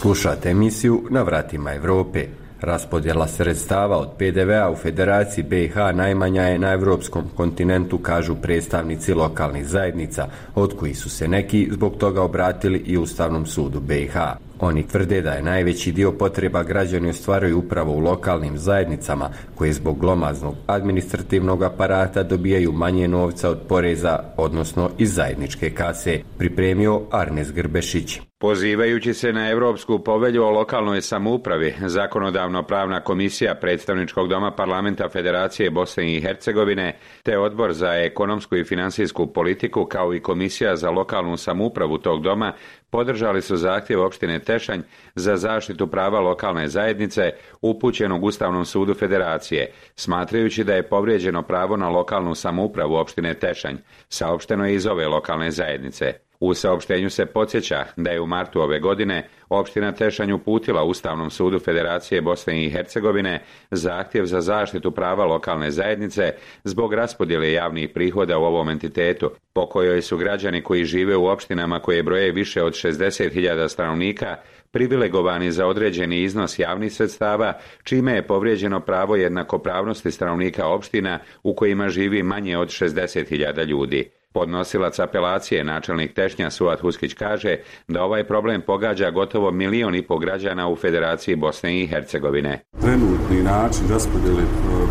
Slušate 0.00 0.50
emisiju 0.50 1.02
Na 1.10 1.22
vratima 1.22 1.74
Evrope. 1.74 2.41
Raspodjela 2.62 3.28
sredstava 3.28 3.96
od 3.98 4.08
PDV-a 4.18 4.70
u 4.70 4.76
Federaciji 4.76 5.44
BiH 5.44 5.76
najmanja 5.94 6.42
je 6.42 6.58
na 6.58 6.72
evropskom 6.72 7.24
kontinentu, 7.36 7.98
kažu 7.98 8.34
predstavnici 8.34 9.14
lokalnih 9.14 9.66
zajednica, 9.66 10.26
od 10.54 10.76
kojih 10.76 10.98
su 10.98 11.10
se 11.10 11.28
neki 11.28 11.68
zbog 11.72 11.96
toga 11.96 12.22
obratili 12.22 12.78
i 12.78 12.98
Ustavnom 12.98 13.46
sudu 13.46 13.80
BiH. 13.80 14.16
Oni 14.64 14.86
tvrde 14.86 15.20
da 15.22 15.30
je 15.30 15.42
najveći 15.42 15.92
dio 15.92 16.12
potreba 16.12 16.62
građani 16.62 17.10
ostvaruju 17.10 17.58
upravo 17.58 17.92
u 17.92 17.98
lokalnim 17.98 18.58
zajednicama 18.58 19.30
koje 19.54 19.72
zbog 19.72 19.98
glomaznog 19.98 20.54
administrativnog 20.66 21.62
aparata 21.62 22.22
dobijaju 22.22 22.72
manje 22.72 23.08
novca 23.08 23.50
od 23.50 23.58
poreza, 23.68 24.18
odnosno 24.36 24.90
iz 24.98 25.14
zajedničke 25.14 25.70
kase, 25.70 26.20
pripremio 26.38 27.00
Arnes 27.10 27.52
Grbešić. 27.52 28.20
Pozivajući 28.38 29.14
se 29.14 29.32
na 29.32 29.50
Europsku 29.50 29.98
povelju 29.98 30.44
o 30.44 30.50
lokalnoj 30.50 31.02
samoupravi, 31.02 31.74
zakonodavno 31.86 32.62
pravna 32.62 33.00
komisija 33.00 33.54
predstavničkog 33.54 34.28
doma 34.28 34.50
parlamenta 34.50 35.08
Federacije 35.08 35.70
Bosne 35.70 36.16
i 36.16 36.20
Hercegovine, 36.20 36.98
te 37.22 37.38
odbor 37.38 37.72
za 37.72 37.94
ekonomsku 37.94 38.56
i 38.56 38.64
financijsku 38.64 39.32
politiku 39.32 39.84
kao 39.84 40.14
i 40.14 40.20
komisija 40.20 40.76
za 40.76 40.90
lokalnu 40.90 41.36
samoupravu 41.36 41.98
tog 41.98 42.22
doma 42.22 42.52
podržali 42.92 43.42
su 43.42 43.56
zahtjev 43.56 44.02
opštine 44.02 44.38
Tešanj 44.38 44.80
za 45.14 45.36
zaštitu 45.36 45.86
prava 45.86 46.20
lokalne 46.20 46.68
zajednice 46.68 47.30
upućenog 47.62 48.24
Ustavnom 48.24 48.64
sudu 48.64 48.94
Federacije, 48.94 49.72
smatrajući 49.96 50.64
da 50.64 50.74
je 50.74 50.88
povrijeđeno 50.88 51.42
pravo 51.42 51.76
na 51.76 51.88
lokalnu 51.88 52.34
samoupravu 52.34 52.94
opštine 52.94 53.34
Tešanj, 53.34 53.76
saopšteno 54.08 54.66
je 54.66 54.74
iz 54.74 54.86
ove 54.86 55.08
lokalne 55.08 55.50
zajednice. 55.50 56.12
U 56.40 56.54
saopštenju 56.54 57.10
se 57.10 57.26
podsjeća 57.26 57.84
da 57.96 58.10
je 58.10 58.20
u 58.20 58.26
martu 58.26 58.60
ove 58.60 58.80
godine 58.80 59.28
opština 59.52 59.92
Tešanj 59.92 60.32
uputila 60.32 60.84
Ustavnom 60.84 61.30
sudu 61.30 61.58
Federacije 61.58 62.20
Bosne 62.20 62.64
i 62.64 62.70
Hercegovine 62.70 63.42
zahtjev 63.70 64.24
za 64.24 64.40
zaštitu 64.40 64.90
prava 64.90 65.24
lokalne 65.24 65.70
zajednice 65.70 66.32
zbog 66.64 66.94
raspodjele 66.94 67.52
javnih 67.52 67.90
prihoda 67.94 68.38
u 68.38 68.44
ovom 68.44 68.68
entitetu, 68.68 69.30
po 69.52 69.66
kojoj 69.66 70.02
su 70.02 70.16
građani 70.16 70.62
koji 70.62 70.84
žive 70.84 71.16
u 71.16 71.26
opštinama 71.26 71.78
koje 71.78 72.02
broje 72.02 72.32
više 72.32 72.62
od 72.62 72.72
60.000 72.72 73.68
stanovnika 73.68 74.36
privilegovani 74.70 75.52
za 75.52 75.66
određeni 75.66 76.22
iznos 76.22 76.58
javnih 76.58 76.92
sredstava, 76.92 77.52
čime 77.82 78.12
je 78.12 78.26
povrijeđeno 78.26 78.80
pravo 78.80 79.16
jednakopravnosti 79.16 80.10
stanovnika 80.10 80.66
opština 80.66 81.18
u 81.42 81.54
kojima 81.54 81.88
živi 81.88 82.22
manje 82.22 82.58
od 82.58 82.68
60.000 82.68 83.66
ljudi. 83.66 84.21
Podnosilac 84.32 84.98
apelacije, 84.98 85.64
načelnik 85.64 86.14
Tešnja 86.14 86.50
Suat 86.50 86.80
Huskić 86.80 87.14
kaže 87.14 87.56
da 87.88 88.02
ovaj 88.02 88.24
problem 88.24 88.62
pogađa 88.66 89.10
gotovo 89.10 89.50
milion 89.50 89.94
i 89.94 90.02
po 90.02 90.18
građana 90.18 90.68
u 90.68 90.76
Federaciji 90.76 91.36
Bosne 91.36 91.80
i 91.80 91.86
Hercegovine. 91.86 92.60
Trenutni 92.80 93.42
način 93.42 93.84
raspodjele 93.90 94.42
e, 94.42 94.46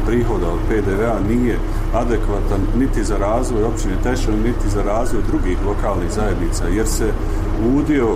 prihoda 0.08 0.48
od 0.48 0.60
PDV-a 0.70 1.20
nije 1.30 1.56
adekvatan 1.94 2.62
niti 2.80 3.04
za 3.04 3.18
razvoj 3.18 3.64
općine 3.64 3.94
Tešnja, 4.04 4.34
niti 4.36 4.70
za 4.70 4.84
razvoj 4.84 5.22
drugih 5.28 5.58
lokalnih 5.66 6.12
zajednica, 6.12 6.68
jer 6.68 6.88
se 6.88 7.12
udio 7.78 8.08
e, 8.08 8.16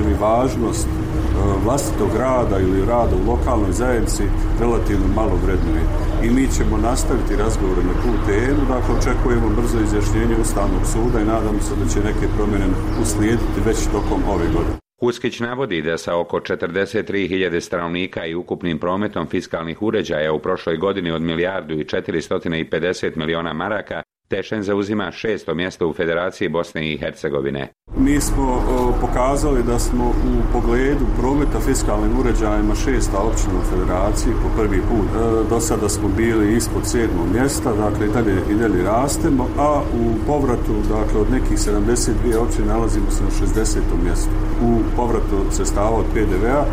ili 0.00 0.14
važnost 0.20 0.88
E, 1.36 1.58
vlastitog 1.64 2.10
rada 2.18 2.58
ili 2.58 2.86
rada 2.86 3.16
u 3.16 3.30
lokalnoj 3.30 3.72
zajednici 3.72 4.22
relativno 4.60 5.06
malo 5.14 5.34
vrednuje. 5.44 5.82
I 6.24 6.30
mi 6.30 6.48
ćemo 6.56 6.76
nastaviti 6.76 7.36
razgovore 7.36 7.82
na 7.82 7.92
tu 8.02 8.12
temu, 8.26 8.60
dakle 8.68 8.94
očekujemo 8.98 9.48
brzo 9.56 9.78
izjašnjenje 9.80 10.36
Ustavnog 10.40 10.86
suda 10.92 11.20
i 11.20 11.24
nadamo 11.24 11.60
se 11.60 11.74
da 11.80 11.88
će 11.92 11.98
neke 11.98 12.26
promjene 12.36 12.66
uslijediti 13.02 13.60
već 13.66 13.78
tokom 13.84 14.20
ove 14.28 14.46
godine. 14.46 14.76
Huskić 15.00 15.40
navodi 15.40 15.82
da 15.82 15.98
sa 15.98 16.18
oko 16.18 16.40
43.000 16.40 17.60
stanovnika 17.60 18.26
i 18.26 18.34
ukupnim 18.34 18.78
prometom 18.78 19.26
fiskalnih 19.26 19.82
uređaja 19.82 20.32
u 20.32 20.38
prošloj 20.38 20.76
godini 20.76 21.10
od 21.10 21.22
milijardu 21.22 21.74
i 21.74 21.84
450 21.84 23.16
miliona 23.16 23.52
maraka 23.52 24.02
Tešen 24.28 24.62
zauzima 24.62 25.12
šesto 25.12 25.54
mjesto 25.54 25.88
u 25.88 25.92
Federaciji 25.92 26.48
Bosne 26.48 26.92
i 26.92 26.98
Hercegovine. 26.98 27.68
Mi 27.96 28.20
smo 28.20 28.62
pokazali 29.00 29.62
da 29.62 29.78
smo 29.78 30.04
u 30.08 30.52
pogledu 30.52 31.06
prometa 31.20 31.60
fiskalnim 31.60 32.18
uređajima 32.20 32.74
šesta 32.74 33.18
općina 33.18 33.54
u 33.60 33.70
Federaciji 33.70 34.32
po 34.42 34.48
prvi 34.56 34.80
put. 34.80 35.08
E, 35.14 35.48
do 35.50 35.60
sada 35.60 35.88
smo 35.88 36.08
bili 36.08 36.56
ispod 36.56 36.86
sedmog 36.86 37.26
mjesta, 37.32 37.72
dakle 37.72 38.06
i 38.06 38.10
dalje, 38.10 38.36
i 38.50 38.54
dalje 38.54 38.82
rastemo, 38.82 39.48
a 39.58 39.82
u 40.02 40.26
povratu 40.26 40.74
dakle, 40.88 41.20
od 41.20 41.30
nekih 41.30 41.58
72 41.58 42.36
općine 42.38 42.66
nalazimo 42.66 43.10
se 43.10 43.22
na 43.24 43.30
60. 43.30 43.78
mjestu. 44.04 44.30
U 44.62 44.78
povratu 44.96 45.36
sredstava 45.50 45.96
od 45.96 46.06
PDV-a, 46.14 46.64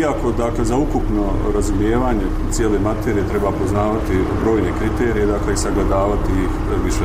iako 0.00 0.32
dakle 0.32 0.64
za 0.64 0.76
ukupno 0.76 1.24
razumijevanje 1.54 2.26
cijele 2.50 2.78
materije 2.78 3.28
treba 3.28 3.50
poznavati 3.62 4.14
brojne 4.42 4.70
kriterije, 4.78 5.26
dakle 5.26 5.52
i 5.54 5.56
sagledavati 5.56 6.32
ih 6.44 6.52
više 6.84 6.97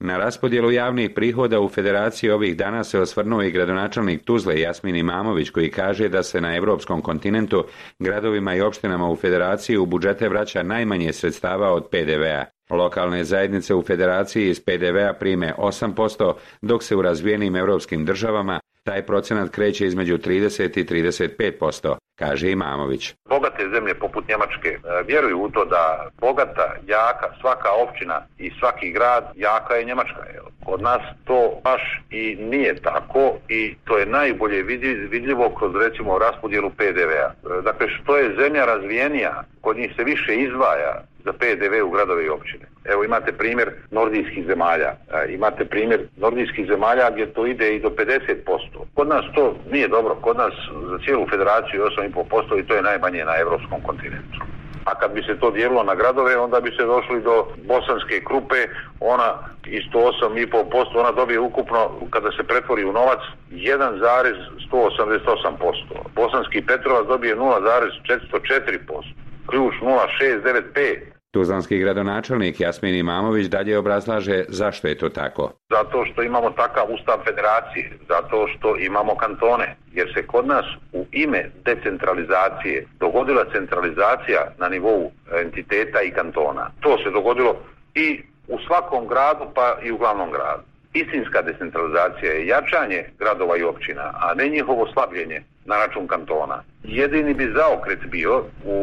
na 0.00 0.16
raspodjelu 0.16 0.70
javnih 0.70 1.10
prihoda 1.14 1.60
u 1.60 1.68
Federaciji 1.68 2.30
ovih 2.30 2.56
dana 2.56 2.84
se 2.84 3.00
osvrnuo 3.00 3.42
i 3.42 3.50
gradonačelnik 3.50 4.24
Tuzle 4.24 4.60
Jasmin 4.60 4.96
Imamović 4.96 5.50
koji 5.50 5.70
kaže 5.70 6.08
da 6.08 6.22
se 6.22 6.40
na 6.40 6.56
europskom 6.56 7.02
kontinentu 7.02 7.64
gradovima 7.98 8.54
i 8.54 8.60
opštinama 8.60 9.10
u 9.10 9.16
Federaciji 9.16 9.76
u 9.76 9.86
budžete 9.86 10.28
vraća 10.28 10.62
najmanje 10.62 11.12
sredstava 11.12 11.72
od 11.72 11.88
PDV-a. 11.90 12.44
Lokalne 12.70 13.24
zajednice 13.24 13.74
u 13.74 13.82
Federaciji 13.82 14.48
iz 14.48 14.60
PDV-a 14.60 15.12
prime 15.12 15.54
8%, 15.58 16.32
dok 16.62 16.82
se 16.82 16.96
u 16.96 17.02
razvijenim 17.02 17.56
europskim 17.56 18.04
državama 18.04 18.60
taj 18.84 19.06
procenat 19.06 19.50
kreće 19.50 19.86
između 19.86 20.18
30 20.18 20.78
i 20.78 20.84
35%, 20.84 21.96
kaže 22.18 22.50
Imamović. 22.50 23.14
Bogate 23.28 23.68
zemlje 23.74 23.94
poput 23.94 24.28
Njemačke 24.28 24.68
e, 24.68 24.78
vjeruju 25.06 25.42
u 25.42 25.50
to 25.50 25.64
da 25.64 26.08
bogata, 26.20 26.76
jaka, 26.86 27.28
svaka 27.40 27.68
općina 27.88 28.26
i 28.38 28.50
svaki 28.58 28.90
grad, 28.90 29.24
jaka 29.36 29.74
je 29.74 29.84
Njemačka. 29.84 30.20
Kod 30.70 30.82
nas 30.82 31.02
to 31.24 31.60
baš 31.64 31.82
i 32.10 32.36
nije 32.40 32.74
tako 32.74 33.32
i 33.48 33.74
to 33.84 33.98
je 33.98 34.06
najbolje 34.06 34.62
vidljivo 35.10 35.50
kroz 35.58 35.72
recimo 35.74 36.18
raspodjelu 36.18 36.70
PDV-a. 36.70 37.60
Dakle, 37.60 37.88
što 37.88 38.16
je 38.16 38.36
zemlja 38.38 38.64
razvijenija, 38.64 39.44
kod 39.60 39.76
njih 39.76 39.92
se 39.96 40.04
više 40.04 40.36
izdvaja 40.36 41.02
za 41.24 41.32
PDV 41.32 41.74
u 41.86 41.90
gradove 41.90 42.24
i 42.24 42.28
općine. 42.28 42.64
Evo 42.84 43.04
imate 43.04 43.32
primjer 43.32 43.70
nordijskih 43.90 44.46
zemalja, 44.46 44.90
e, 45.12 45.32
imate 45.34 45.64
primjer 45.64 46.00
nordijskih 46.16 46.66
zemalja 46.66 47.10
gdje 47.10 47.32
to 47.32 47.46
ide 47.46 47.74
i 47.74 47.80
do 47.80 47.90
50%. 47.90 48.84
Kod 48.94 49.08
nas 49.08 49.24
to 49.34 49.56
nije 49.72 49.88
dobro, 49.88 50.14
kod 50.14 50.36
nas 50.36 50.54
za 50.90 50.98
cijelu 51.04 51.26
federaciju 51.30 51.84
8,5% 51.84 52.60
i 52.60 52.66
to 52.66 52.74
je 52.74 52.82
najmanje 52.82 53.24
na 53.24 53.38
europskom 53.40 53.80
kontinentu. 53.82 54.49
A 54.84 54.94
kad 54.94 55.12
bi 55.12 55.22
se 55.22 55.38
to 55.38 55.50
dijelilo 55.50 55.82
na 55.82 55.94
gradove, 55.94 56.36
onda 56.36 56.60
bi 56.60 56.70
se 56.76 56.84
došli 56.84 57.22
do 57.22 57.46
bosanske 57.56 58.24
krupe, 58.24 58.66
ona 59.00 59.34
isto 59.66 59.98
8,5%, 59.98 60.86
ona 60.94 61.10
dobije 61.10 61.40
ukupno, 61.40 61.90
kada 62.10 62.32
se 62.32 62.42
pretvori 62.42 62.84
u 62.84 62.92
novac, 62.92 63.18
1,188%. 63.50 65.74
Bosanski 66.14 66.66
Petrovac 66.66 67.06
dobije 67.06 67.36
0,404%. 67.36 69.02
Ključ 69.46 69.74
0695. 69.74 71.19
Tuzlanski 71.32 71.78
gradonačelnik 71.78 72.60
Jasmin 72.60 72.94
Imamović 72.94 73.46
dalje 73.46 73.78
obrazlaže 73.78 74.44
zašto 74.48 74.88
je 74.88 74.98
to 74.98 75.08
tako. 75.08 75.52
Zato 75.70 76.04
što 76.04 76.22
imamo 76.22 76.50
takav 76.50 76.84
ustav 76.94 77.18
federacije, 77.24 77.98
zato 78.08 78.48
što 78.48 78.76
imamo 78.76 79.16
kantone, 79.16 79.76
jer 79.92 80.12
se 80.14 80.26
kod 80.26 80.46
nas 80.46 80.64
u 80.92 81.06
ime 81.12 81.50
decentralizacije 81.64 82.86
dogodila 83.00 83.44
centralizacija 83.52 84.40
na 84.58 84.68
nivou 84.68 85.10
entiteta 85.44 86.02
i 86.02 86.10
kantona. 86.10 86.70
To 86.80 86.98
se 86.98 87.10
dogodilo 87.10 87.56
i 87.94 88.22
u 88.48 88.58
svakom 88.66 89.08
gradu 89.08 89.44
pa 89.54 89.78
i 89.82 89.92
u 89.92 89.98
glavnom 89.98 90.30
gradu. 90.30 90.62
Istinska 90.92 91.42
decentralizacija 91.42 92.32
je 92.32 92.46
jačanje 92.46 93.04
gradova 93.18 93.56
i 93.56 93.62
općina, 93.62 94.12
a 94.14 94.34
ne 94.34 94.48
njihovo 94.48 94.88
slabljenje 94.92 95.42
na 95.64 95.76
račun 95.76 96.06
kantona. 96.06 96.62
Jedini 96.82 97.34
bi 97.34 97.52
zaokret 97.56 97.98
bio 98.06 98.44
u 98.64 98.78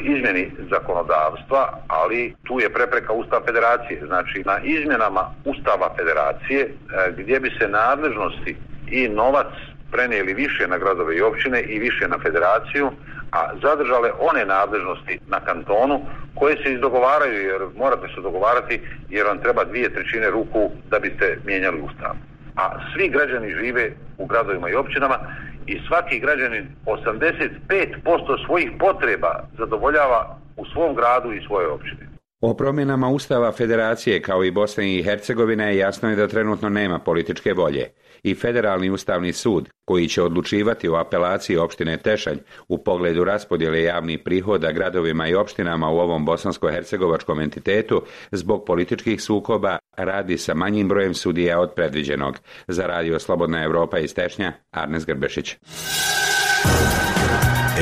izmjeni 0.00 0.50
zakonodavstva, 0.70 1.78
ali 1.88 2.34
tu 2.42 2.60
je 2.60 2.72
prepreka 2.72 3.12
Ustav 3.12 3.40
federacije. 3.46 4.06
Znači 4.06 4.42
na 4.44 4.58
izmjenama 4.64 5.30
Ustava 5.44 5.94
federacije 5.98 6.60
e, 6.60 6.70
gdje 7.16 7.40
bi 7.40 7.50
se 7.58 7.68
nadležnosti 7.68 8.56
i 8.90 9.08
novac 9.08 9.52
prenijeli 9.90 10.34
više 10.34 10.68
na 10.68 10.78
gradove 10.78 11.16
i 11.16 11.22
općine 11.22 11.62
i 11.62 11.78
više 11.78 12.08
na 12.08 12.18
federaciju, 12.18 12.90
a 13.32 13.40
zadržale 13.62 14.10
one 14.20 14.44
nadležnosti 14.44 15.20
na 15.26 15.40
kantonu 15.40 16.00
koje 16.34 16.56
se 16.62 16.72
izdogovaraju 16.72 17.42
jer 17.50 17.60
morate 17.76 18.06
se 18.14 18.20
dogovarati 18.20 18.80
jer 19.10 19.26
vam 19.26 19.38
treba 19.38 19.64
dvije 19.64 19.94
trećine 19.94 20.30
ruku 20.30 20.70
da 20.90 20.98
biste 20.98 21.38
mijenjali 21.44 21.80
ustav. 21.80 22.12
A 22.56 22.64
svi 22.92 23.08
građani 23.08 23.54
žive 23.60 23.92
u 24.18 24.26
gradovima 24.26 24.70
i 24.70 24.74
općinama 24.74 25.18
i 25.66 25.80
svaki 25.88 26.18
građanin 26.18 26.66
85% 26.86 28.46
svojih 28.46 28.70
potreba 28.78 29.44
zadovoljava 29.58 30.38
u 30.56 30.64
svom 30.66 30.94
gradu 30.94 31.32
i 31.32 31.44
svojoj 31.46 31.66
općini. 31.66 32.10
O 32.40 32.54
promjenama 32.54 33.08
Ustava 33.08 33.52
Federacije 33.52 34.22
kao 34.22 34.44
i 34.44 34.50
Bosne 34.50 34.94
i 34.94 35.02
Hercegovine 35.02 35.76
jasno 35.76 36.10
je 36.10 36.16
da 36.16 36.28
trenutno 36.28 36.68
nema 36.68 36.98
političke 36.98 37.52
volje 37.52 37.90
i 38.22 38.34
Federalni 38.34 38.90
ustavni 38.90 39.32
sud, 39.32 39.68
koji 39.84 40.08
će 40.08 40.22
odlučivati 40.22 40.88
o 40.88 40.94
apelaciji 40.94 41.56
opštine 41.56 41.96
Tešanj 41.96 42.38
u 42.68 42.78
pogledu 42.78 43.24
raspodjele 43.24 43.82
javnih 43.82 44.18
prihoda 44.24 44.72
gradovima 44.72 45.28
i 45.28 45.34
opštinama 45.34 45.90
u 45.90 45.98
ovom 45.98 46.26
bosansko-hercegovačkom 46.26 47.42
entitetu 47.42 48.02
zbog 48.30 48.64
političkih 48.66 49.22
sukoba 49.22 49.78
radi 49.96 50.38
sa 50.38 50.54
manjim 50.54 50.88
brojem 50.88 51.14
sudija 51.14 51.60
od 51.60 51.74
predviđenog. 51.74 52.38
Za 52.68 52.86
radio 52.86 53.18
Slobodna 53.18 53.64
Europa 53.64 53.98
iz 53.98 54.14
Tešnja, 54.14 54.52
Arnes 54.70 55.06
Grbešić. 55.06 55.56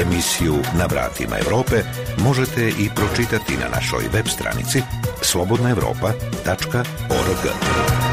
Emisiju 0.00 0.54
Na 0.78 0.86
vratima 0.86 1.36
Europe 1.44 1.76
možete 2.18 2.68
i 2.68 2.88
pročitati 2.96 3.56
na 3.56 3.68
našoj 3.74 4.04
web 4.12 4.26
stranici 4.26 4.82
slobodnaevropa.org. 5.22 8.07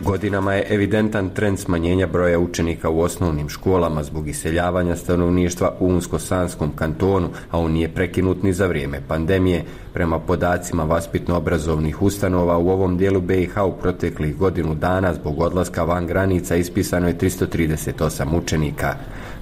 Godinama 0.00 0.54
je 0.54 0.66
evidentan 0.70 1.30
trend 1.30 1.58
smanjenja 1.58 2.06
broja 2.06 2.38
učenika 2.38 2.88
u 2.88 3.00
osnovnim 3.00 3.48
školama 3.48 4.02
zbog 4.02 4.28
iseljavanja 4.28 4.96
stanovništva 4.96 5.76
u 5.80 5.88
Unsko-Sanskom 5.88 6.70
kantonu, 6.74 7.28
a 7.50 7.58
on 7.58 7.72
nije 7.72 7.94
prekinut 7.94 8.42
ni 8.42 8.52
za 8.52 8.66
vrijeme 8.66 9.00
pandemije. 9.08 9.64
Prema 9.92 10.18
podacima 10.18 10.84
vaspitno-obrazovnih 10.84 12.02
ustanova 12.02 12.58
u 12.58 12.70
ovom 12.70 12.96
dijelu 12.96 13.20
BiH 13.20 13.56
u 13.56 13.72
proteklih 13.80 14.36
godinu 14.36 14.74
dana 14.74 15.14
zbog 15.14 15.40
odlaska 15.40 15.84
van 15.84 16.06
granica 16.06 16.56
ispisano 16.56 17.08
je 17.08 17.18
338 17.18 18.36
učenika. 18.36 18.94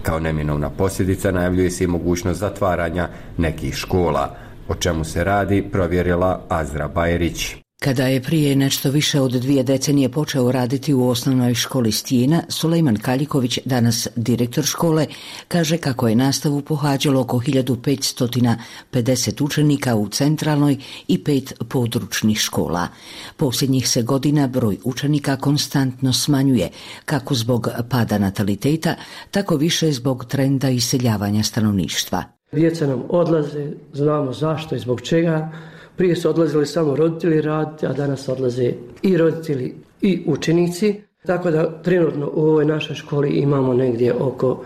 Kao 0.02 0.20
neminovna 0.20 0.70
posljedica 0.70 1.30
najavljuje 1.30 1.70
se 1.70 1.84
i 1.84 1.86
mogućnost 1.86 2.40
zatvaranja 2.40 3.08
nekih 3.36 3.74
škola. 3.74 4.36
O 4.68 4.74
čemu 4.74 5.04
se 5.04 5.24
radi 5.24 5.64
provjerila 5.72 6.42
Azra 6.48 6.88
Bajerić. 6.88 7.67
Kada 7.80 8.06
je 8.06 8.22
prije 8.22 8.56
nešto 8.56 8.90
više 8.90 9.20
od 9.20 9.32
dvije 9.32 9.62
decenije 9.62 10.08
počeo 10.08 10.52
raditi 10.52 10.94
u 10.94 11.08
osnovnoj 11.08 11.54
školi 11.54 11.92
Stijena, 11.92 12.42
Sulejman 12.48 12.96
Kaljiković, 12.96 13.58
danas 13.64 14.08
direktor 14.16 14.64
škole, 14.64 15.06
kaže 15.48 15.76
kako 15.76 16.08
je 16.08 16.16
nastavu 16.16 16.62
pohađalo 16.62 17.20
oko 17.20 17.38
1550 17.38 19.44
učenika 19.44 19.96
u 19.96 20.08
centralnoj 20.08 20.76
i 21.08 21.24
pet 21.24 21.52
područnih 21.68 22.38
škola. 22.38 22.88
Posljednjih 23.36 23.88
se 23.88 24.02
godina 24.02 24.46
broj 24.46 24.78
učenika 24.84 25.36
konstantno 25.36 26.12
smanjuje, 26.12 26.70
kako 27.04 27.34
zbog 27.34 27.68
pada 27.90 28.18
nataliteta, 28.18 28.94
tako 29.30 29.56
više 29.56 29.92
zbog 29.92 30.24
trenda 30.24 30.70
iseljavanja 30.70 31.42
stanovništva. 31.42 32.24
Djeca 32.52 32.86
nam 32.86 33.02
odlaze, 33.08 33.72
znamo 33.92 34.32
zašto 34.32 34.74
i 34.74 34.78
zbog 34.78 35.00
čega, 35.00 35.52
prije 35.98 36.16
su 36.16 36.30
odlazili 36.30 36.66
samo 36.66 36.96
roditelji 36.96 37.40
raditi, 37.40 37.86
a 37.86 37.92
danas 37.92 38.28
odlaze 38.28 38.72
i 39.02 39.16
roditelji 39.16 39.74
i 40.00 40.22
učenici. 40.26 40.94
Tako 41.26 41.50
da 41.50 41.82
trenutno 41.82 42.30
u 42.34 42.40
ovoj 42.40 42.64
našoj 42.64 42.96
školi 42.96 43.28
imamo 43.30 43.74
negdje 43.74 44.14
oko 44.14 44.64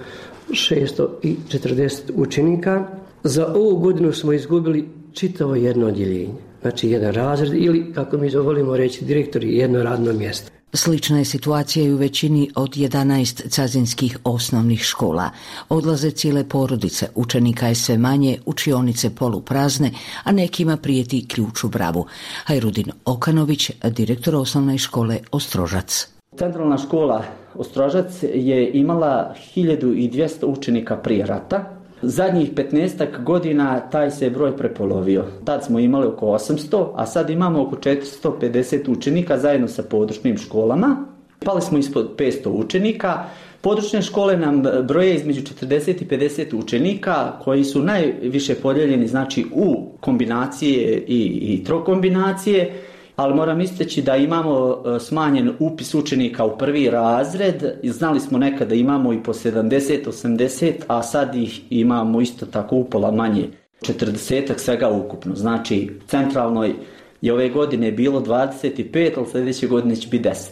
640 0.51 1.93
učenika. 2.15 2.87
Za 3.25 3.47
ovu 3.55 3.77
godinu 3.77 4.13
smo 4.13 4.33
izgubili 4.33 4.89
čitavo 5.13 5.55
jedno 5.55 5.87
odjeljenje. 5.87 6.35
Znači 6.61 6.91
jedan 6.91 7.15
razred 7.15 7.55
ili, 7.55 7.93
kako 7.95 8.19
mi 8.19 8.29
volimo 8.29 8.77
reći, 8.77 9.05
direktori 9.05 9.57
jedno 9.57 9.83
radno 9.83 10.13
mjesto. 10.13 10.51
Slična 10.75 11.19
je 11.19 11.25
situacija 11.25 11.85
i 11.85 11.93
u 11.93 11.97
većini 11.97 12.51
od 12.55 12.71
11 12.71 13.49
cazinskih 13.49 14.19
osnovnih 14.25 14.83
škola. 14.83 15.31
Odlaze 15.69 16.11
cijele 16.11 16.49
porodice, 16.49 17.09
učenika 17.15 17.67
je 17.67 17.75
sve 17.75 17.99
manje, 17.99 18.39
učionice 18.47 19.11
poluprazne, 19.15 19.91
a 20.25 20.33
nekima 20.33 20.77
prijeti 20.77 21.29
ključ 21.29 21.65
u 21.65 21.69
bravu. 21.69 22.07
Hajrudin 22.45 22.93
Okanović, 23.05 23.71
direktor 23.85 24.35
osnovne 24.35 24.79
škole 24.79 25.19
Ostrožac. 25.33 26.09
Centralna 26.39 26.79
škola 26.79 27.25
Ostrožac 27.55 28.23
je 28.35 28.71
imala 28.73 29.35
1200 29.57 30.47
učenika 30.47 30.97
prije 30.97 31.27
rata, 31.27 31.82
Zadnjih 32.03 32.53
15 32.55 33.23
godina 33.25 33.81
taj 33.81 34.11
se 34.11 34.31
broj 34.31 34.57
prepolovio. 34.57 35.25
Tad 35.45 35.65
smo 35.65 35.79
imali 35.79 36.07
oko 36.07 36.27
800, 36.27 36.93
a 36.95 37.07
sad 37.07 37.31
imamo 37.31 37.63
oko 37.63 37.77
450 37.77 38.91
učenika 38.91 39.39
zajedno 39.39 39.69
sa 39.69 39.83
područnim 39.83 40.39
školama. 40.39 41.07
Pali 41.45 41.63
smo 41.63 41.79
ispod 41.79 42.17
500 42.19 42.49
učenika. 42.49 43.25
Područne 43.61 44.03
škole 44.03 44.37
nam 44.37 44.63
broje 44.89 45.15
između 45.15 45.41
40 45.41 46.03
i 46.03 46.07
50 46.07 46.57
učenika 46.57 47.33
koji 47.45 47.65
su 47.65 47.83
najviše 47.83 48.55
podijeljeni 48.55 49.09
znači 49.09 49.47
u 49.55 49.93
kombinacije 50.01 51.05
i, 51.09 51.23
i 51.43 51.65
trokombinacije 51.65 52.83
ali 53.17 53.35
moram 53.35 53.61
isteći 53.61 54.03
da 54.03 54.17
imamo 54.17 54.83
e, 54.87 55.01
smanjen 55.01 55.53
upis 55.59 55.95
učenika 55.95 56.45
u 56.45 56.59
prvi 56.59 56.91
razred. 56.91 57.65
Znali 57.85 58.21
smo 58.21 58.39
nekada 58.39 58.65
da 58.65 58.75
imamo 58.75 59.13
i 59.13 59.23
po 59.23 59.33
70, 59.33 60.05
80, 60.07 60.73
a 60.87 61.03
sad 61.03 61.35
ih 61.35 61.61
imamo 61.71 62.21
isto 62.21 62.47
tako 62.47 62.77
upola 62.77 63.11
manje. 63.11 63.49
40 63.83 64.59
svega 64.59 64.91
ukupno. 64.91 65.35
Znači, 65.35 65.91
centralnoj 66.07 66.75
je 67.21 67.33
ove 67.33 67.49
godine 67.49 67.93
bilo 67.93 68.21
25, 68.21 69.13
ali 69.17 69.27
sljedeće 69.31 69.67
godine 69.67 69.97
će 69.97 70.09
biti 70.09 70.29
10. 70.29 70.49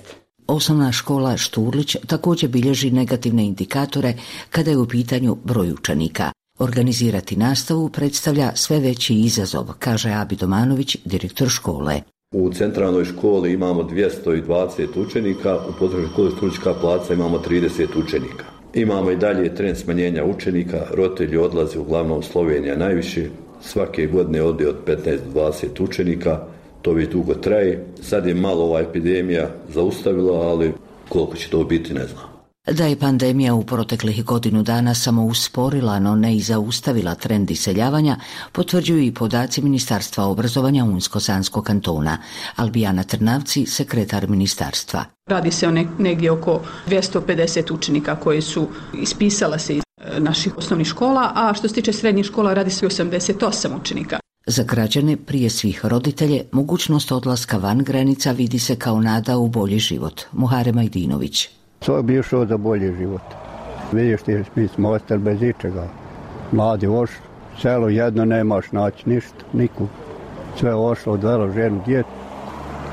Osnovna 0.46 0.92
škola 0.92 1.36
Šturlić 1.36 1.96
također 2.06 2.50
bilježi 2.50 2.90
negativne 2.90 3.46
indikatore 3.46 4.14
kada 4.50 4.70
je 4.70 4.78
u 4.78 4.88
pitanju 4.88 5.36
broj 5.44 5.72
učenika. 5.72 6.32
Organizirati 6.58 7.36
nastavu 7.36 7.88
predstavlja 7.88 8.52
sve 8.54 8.80
veći 8.80 9.14
izazov, 9.14 9.72
kaže 9.78 10.10
Abi 10.10 10.36
Domanović, 10.36 10.96
direktor 11.04 11.48
škole. 11.48 12.00
U 12.34 12.50
centralnoj 12.52 13.04
školi 13.04 13.52
imamo 13.52 13.82
220 13.82 14.86
učenika, 14.96 15.58
u 15.68 15.72
područnoj 15.78 16.10
školi 16.12 16.30
Stulička 16.30 16.74
placa 16.80 17.14
imamo 17.14 17.38
30 17.48 17.86
učenika. 18.04 18.44
Imamo 18.74 19.10
i 19.10 19.16
dalje 19.16 19.54
trend 19.54 19.76
smanjenja 19.76 20.24
učenika, 20.24 20.86
roditelji 20.94 21.36
odlaze 21.36 21.78
uglavnom 21.78 22.22
Slovenija 22.22 22.76
najviše, 22.76 23.28
svake 23.62 24.06
godine 24.06 24.42
ode 24.42 24.68
od 24.68 24.76
15 24.86 25.18
do 25.34 25.40
20 25.40 25.82
učenika, 25.82 26.38
to 26.82 26.92
već 26.92 27.08
dugo 27.08 27.34
traje. 27.34 27.86
Sad 28.02 28.26
je 28.26 28.34
malo 28.34 28.64
ova 28.64 28.80
epidemija 28.80 29.50
zaustavila, 29.68 30.40
ali 30.40 30.72
koliko 31.08 31.36
će 31.36 31.50
to 31.50 31.64
biti 31.64 31.94
ne 31.94 32.06
znam. 32.06 32.29
Da 32.70 32.86
je 32.86 32.98
pandemija 32.98 33.54
u 33.54 33.64
proteklih 33.64 34.24
godinu 34.24 34.62
dana 34.62 34.94
samo 34.94 35.24
usporila, 35.24 35.98
no 35.98 36.14
ne 36.14 36.36
i 36.36 36.40
zaustavila 36.40 37.14
trend 37.14 37.50
iseljavanja, 37.50 38.16
potvrđuju 38.52 39.02
i 39.02 39.14
podaci 39.14 39.62
Ministarstva 39.62 40.24
obrazovanja 40.24 40.84
Unsko-Sanskog 40.84 41.64
kantona. 41.64 42.18
Albijana 42.56 43.02
Trnavci, 43.02 43.66
sekretar 43.66 44.28
ministarstva. 44.28 45.04
Radi 45.26 45.50
se 45.50 45.68
o 45.68 45.70
negdje 45.98 46.30
oko 46.30 46.60
250 46.88 47.72
učenika 47.72 48.16
koji 48.16 48.42
su 48.42 48.68
ispisala 49.02 49.58
se 49.58 49.76
iz 49.76 49.82
e, 50.00 50.20
naših 50.20 50.58
osnovnih 50.58 50.86
škola, 50.86 51.32
a 51.34 51.54
što 51.54 51.68
se 51.68 51.74
tiče 51.74 51.92
srednjih 51.92 52.26
škola 52.26 52.54
radi 52.54 52.70
se 52.70 52.86
o 52.86 52.90
88 52.90 53.80
učenika. 53.80 54.20
Za 54.46 54.62
građane, 54.62 55.16
prije 55.16 55.50
svih 55.50 55.86
roditelje, 55.86 56.44
mogućnost 56.52 57.12
odlaska 57.12 57.56
van 57.56 57.78
granica 57.78 58.32
vidi 58.32 58.58
se 58.58 58.76
kao 58.76 59.00
nada 59.00 59.38
u 59.38 59.48
bolji 59.48 59.78
život. 59.78 60.20
Muhare 60.32 60.72
Majdinović. 60.72 61.59
To 61.84 62.02
bi 62.02 62.18
išao 62.18 62.46
za 62.46 62.56
bolji 62.56 62.94
život. 62.96 63.22
Vidiš 63.92 64.22
ti, 64.22 64.44
mi 64.54 64.68
smo 64.68 64.90
ostali 64.90 65.20
bez 65.20 65.42
ičega. 65.42 65.88
Mladi 66.52 66.86
oš, 66.86 67.10
selo 67.58 67.88
jedno 67.88 68.24
nemaš 68.24 68.72
naći 68.72 69.08
ništa, 69.08 69.44
niku. 69.52 69.86
Sve 70.56 70.74
ošlo, 70.74 71.12
odvelo 71.12 71.50
ženu, 71.50 71.80
djetu. 71.86 72.08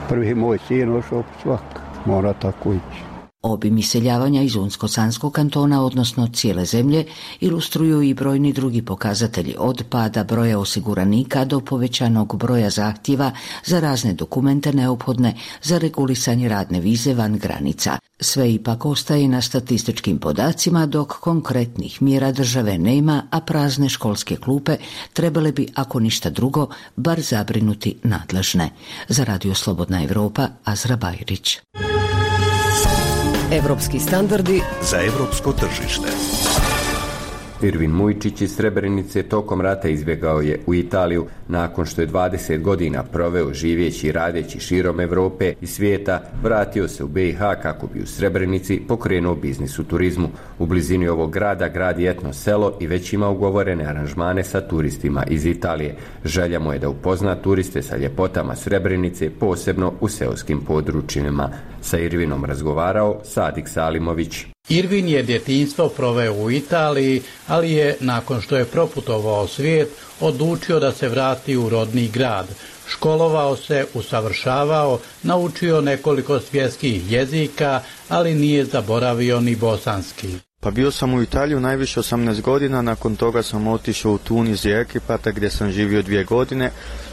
Prvi 0.10 0.36
moj 0.36 0.58
sin 0.67 0.95
ošao 0.95 1.23
svak. 1.41 1.82
Mora 2.06 2.34
tako 2.34 2.73
ići. 2.73 3.07
Obim 3.41 3.78
iseljavanja 3.78 4.41
iz 4.41 4.56
Unsko-Sanskog 4.56 5.32
kantona, 5.32 5.84
odnosno 5.84 6.28
cijele 6.28 6.65
zemlje, 6.65 7.06
ilustruju 7.39 8.02
i 8.02 8.13
brojni 8.13 8.54
drugi 8.54 8.82
pokazatelji 8.82 9.56
od 9.58 9.84
pada 9.89 10.23
broja 10.23 10.60
osiguranika 10.60 11.45
do 11.45 11.60
povećanog 11.60 12.38
broja 12.38 12.69
zahtjeva 12.69 13.32
za 13.65 13.80
razne 13.80 14.13
dokumente 14.13 14.73
neophodne 14.73 15.36
za 15.63 15.78
regulisanje 15.78 16.50
radne 16.50 16.80
vize 16.80 17.13
van 17.13 17.38
granica. 17.38 17.97
Sve 18.19 18.54
ipak 18.54 18.86
ostaje 18.86 19.28
na 19.28 19.41
statističkim 19.41 20.19
podacima 20.19 20.86
dok 20.86 21.19
konkretnih 21.19 22.02
mjera 22.02 22.32
države 22.32 22.78
nema, 22.78 23.23
a 23.32 23.41
prazne 23.41 23.89
školske 23.89 24.36
klupe 24.36 24.78
trebale 25.13 25.52
bi, 25.52 25.67
ako 25.76 26.00
ništa 26.00 26.30
drugo, 26.30 26.67
bar 26.95 27.21
zabrinuti 27.21 27.95
nadležne. 28.04 28.69
Za 29.10 29.23
Radio 29.23 29.54
Slobodna 29.54 30.04
Europa, 30.04 30.47
Azra 30.63 30.95
Bajrić. 30.95 31.58
Европски 33.51 33.99
стандарди 33.99 34.62
за 34.81 35.03
европско 35.03 35.53
тржиште. 35.53 36.07
Irvin 37.62 37.91
Mujčić 37.91 38.41
iz 38.41 38.56
Srebrenice 38.56 39.24
tokom 39.24 39.62
rata 39.62 39.88
izbjegao 39.88 40.41
je 40.41 40.60
u 40.65 40.74
Italiju 40.74 41.26
nakon 41.48 41.86
što 41.86 42.02
je 42.02 42.08
20 42.08 42.62
godina 42.62 43.04
proveo 43.04 43.54
živeći 43.54 44.08
i 44.08 44.12
radeći 44.12 44.60
širom 44.60 45.00
Europe 45.00 45.54
i 45.62 45.67
svijeta, 45.67 46.22
vratio 46.43 46.88
se 46.88 47.04
u 47.04 47.08
BiH 47.08 47.39
kako 47.62 47.88
bi 47.88 48.02
u 48.02 48.06
Srebrenici 48.06 48.82
pokrenuo 48.88 49.36
biznis 49.36 49.80
u 49.80 49.84
turizmu. 49.84 50.30
U 50.60 50.65
blizini 50.65 51.08
ovog 51.08 51.32
grada 51.32 51.67
gradi 51.67 52.08
etno 52.08 52.34
selo 52.34 52.78
i 52.80 52.88
već 52.88 53.13
ima 53.13 53.30
ugovorene 53.30 53.86
aranžmane 53.86 54.43
sa 54.43 54.62
turistima 54.62 55.24
iz 55.30 55.46
Italije. 55.46 55.96
Želja 56.26 56.60
mu 56.60 56.74
je 56.74 56.80
da 56.80 56.89
upozna 56.89 57.36
turiste 57.36 57.82
sa 57.82 57.98
ljepotama 57.98 58.56
Srebrenice, 58.56 59.30
posebno 59.30 59.93
u 60.02 60.08
seoskim 60.08 60.62
područjima. 60.62 61.50
Sa 61.82 62.00
Irvinom 62.00 62.46
razgovarao 62.46 63.20
Sadik 63.24 63.67
Salimović. 63.67 64.57
Irvin 64.69 65.10
je 65.10 65.23
djetinstvo 65.23 65.89
proveo 65.89 66.34
u 66.34 66.51
Italiji, 66.51 67.21
ali 67.47 67.71
je, 67.71 67.97
nakon 67.99 68.41
što 68.41 68.58
je 68.58 68.65
proputovao 68.65 69.47
svijet, 69.47 69.89
odlučio 70.19 70.80
da 70.80 70.91
se 70.91 71.10
vrati 71.10 71.58
u 71.58 71.69
rodni 71.69 72.08
grad. 72.08 72.47
Školovao 72.88 73.56
se, 73.56 73.86
usavršavao, 73.93 74.99
naučio 75.23 75.82
nekoliko 75.82 76.39
svjetskih 76.39 77.12
jezika, 77.12 77.82
ali 78.10 78.36
nije 78.36 78.65
zaboravio 78.65 79.41
ni 79.41 79.56
bosanski. 79.56 80.27
Pa 80.60 80.71
bio 80.71 80.91
sam 80.91 81.13
u 81.13 81.21
Italiju 81.21 81.60
najviše 81.60 81.99
18 81.99 82.41
godina, 82.41 82.82
nakon 82.82 83.15
toga 83.15 83.43
sam 83.43 83.67
otišao 83.67 84.12
u 84.12 84.17
Tunis 84.17 84.65
i 84.65 84.71
Ekipata 84.71 85.32
gdje 85.32 85.49
sam 85.49 85.71
živio 85.71 86.01
dvije 86.01 86.23
godine, 86.23 86.71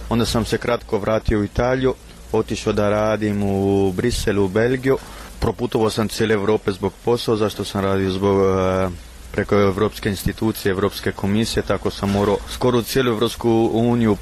onda 0.08 0.26
sam 0.26 0.44
se 0.44 0.58
kratko 0.58 0.98
vratio 0.98 1.40
u 1.40 1.44
Italiju, 1.44 1.94
otišao 2.32 2.72
da 2.72 2.88
radim 2.88 3.42
u 3.42 3.92
Briselu, 3.92 4.44
u 4.44 4.48
Belgiju, 4.48 4.98
proputovao 5.44 5.90
sam 5.90 6.09
cijele 6.09 6.35
Europe 6.35 6.72
zbog 6.72 6.92
posla, 7.04 7.37
zašto 7.37 7.64
sam 7.64 7.80
radio 7.80 8.11
zbog 8.11 8.37
e, 8.40 8.88
preko 9.33 9.54
Europske 9.57 10.09
institucije, 10.09 10.70
Europske 10.70 11.12
komisije, 11.12 11.62
tako 11.62 11.90
sam 11.90 12.11
morao 12.11 12.37
skoro 12.50 12.83
cijelu 12.83 13.11
Europsku 13.11 13.70
uniju 13.72 14.16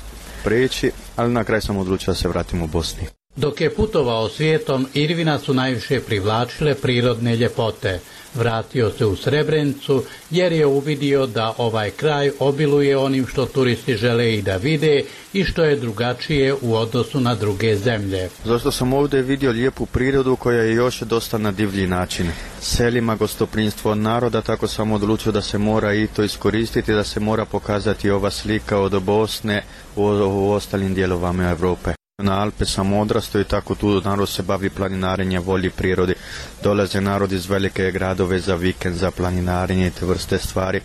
preći, 0.44 0.90
ali 1.16 1.32
na 1.32 1.44
kraju 1.44 1.62
sam 1.62 1.76
odlučio 1.76 2.12
da 2.12 2.14
se 2.14 2.28
vratim 2.28 2.62
u 2.62 2.66
Bosni. 2.66 3.21
Dok 3.36 3.60
je 3.60 3.74
putovao 3.74 4.28
svijetom, 4.28 4.86
Irvina 4.94 5.38
su 5.38 5.54
najviše 5.54 6.00
privlačile 6.00 6.74
prirodne 6.74 7.36
ljepote. 7.36 8.00
Vratio 8.34 8.90
se 8.90 9.06
u 9.06 9.16
Srebrenicu 9.16 10.04
jer 10.30 10.52
je 10.52 10.66
uvidio 10.66 11.26
da 11.26 11.54
ovaj 11.58 11.90
kraj 11.90 12.30
obiluje 12.38 12.96
onim 12.96 13.26
što 13.26 13.46
turisti 13.46 13.96
žele 13.96 14.34
i 14.34 14.42
da 14.42 14.56
vide 14.56 15.02
i 15.32 15.44
što 15.44 15.64
je 15.64 15.76
drugačije 15.76 16.54
u 16.54 16.74
odnosu 16.74 17.20
na 17.20 17.34
druge 17.34 17.76
zemlje. 17.76 18.30
Zašto 18.44 18.70
sam 18.72 18.92
ovdje 18.92 19.22
vidio 19.22 19.50
lijepu 19.50 19.86
prirodu 19.86 20.36
koja 20.36 20.62
je 20.62 20.74
još 20.74 21.00
dosta 21.00 21.38
na 21.38 21.52
divlji 21.52 21.86
način. 21.86 22.30
Selima 22.60 23.16
gostoprinstvo 23.16 23.94
naroda, 23.94 24.40
tako 24.40 24.68
sam 24.68 24.92
odlučio 24.92 25.32
da 25.32 25.42
se 25.42 25.58
mora 25.58 25.94
i 25.94 26.06
to 26.06 26.22
iskoristiti, 26.22 26.92
da 26.92 27.04
se 27.04 27.20
mora 27.20 27.44
pokazati 27.44 28.10
ova 28.10 28.30
slika 28.30 28.78
od 28.78 29.02
Bosne 29.02 29.64
u, 29.96 30.02
u 30.04 30.50
ostalim 30.50 30.94
dijelovama 30.94 31.50
Europe. 31.50 32.01
Na 32.22 32.40
Alpe 32.40 32.64
sam 32.64 32.92
odrastao 32.92 33.40
i 33.40 33.44
tako 33.44 33.74
tu 33.74 34.00
narod 34.00 34.28
se 34.28 34.42
bavi 34.42 34.70
planinarenjem, 34.70 35.42
volji 35.42 35.70
prirodi. 35.70 36.14
Dolaze 36.62 37.00
narod 37.00 37.32
iz 37.32 37.50
velike 37.50 37.90
gradove 37.90 38.38
za 38.38 38.54
vikend, 38.54 38.96
za 38.96 39.10
planinarenje 39.10 39.86
i 39.86 39.90
te 39.90 40.06
vrste 40.06 40.38
stvari. 40.38 40.80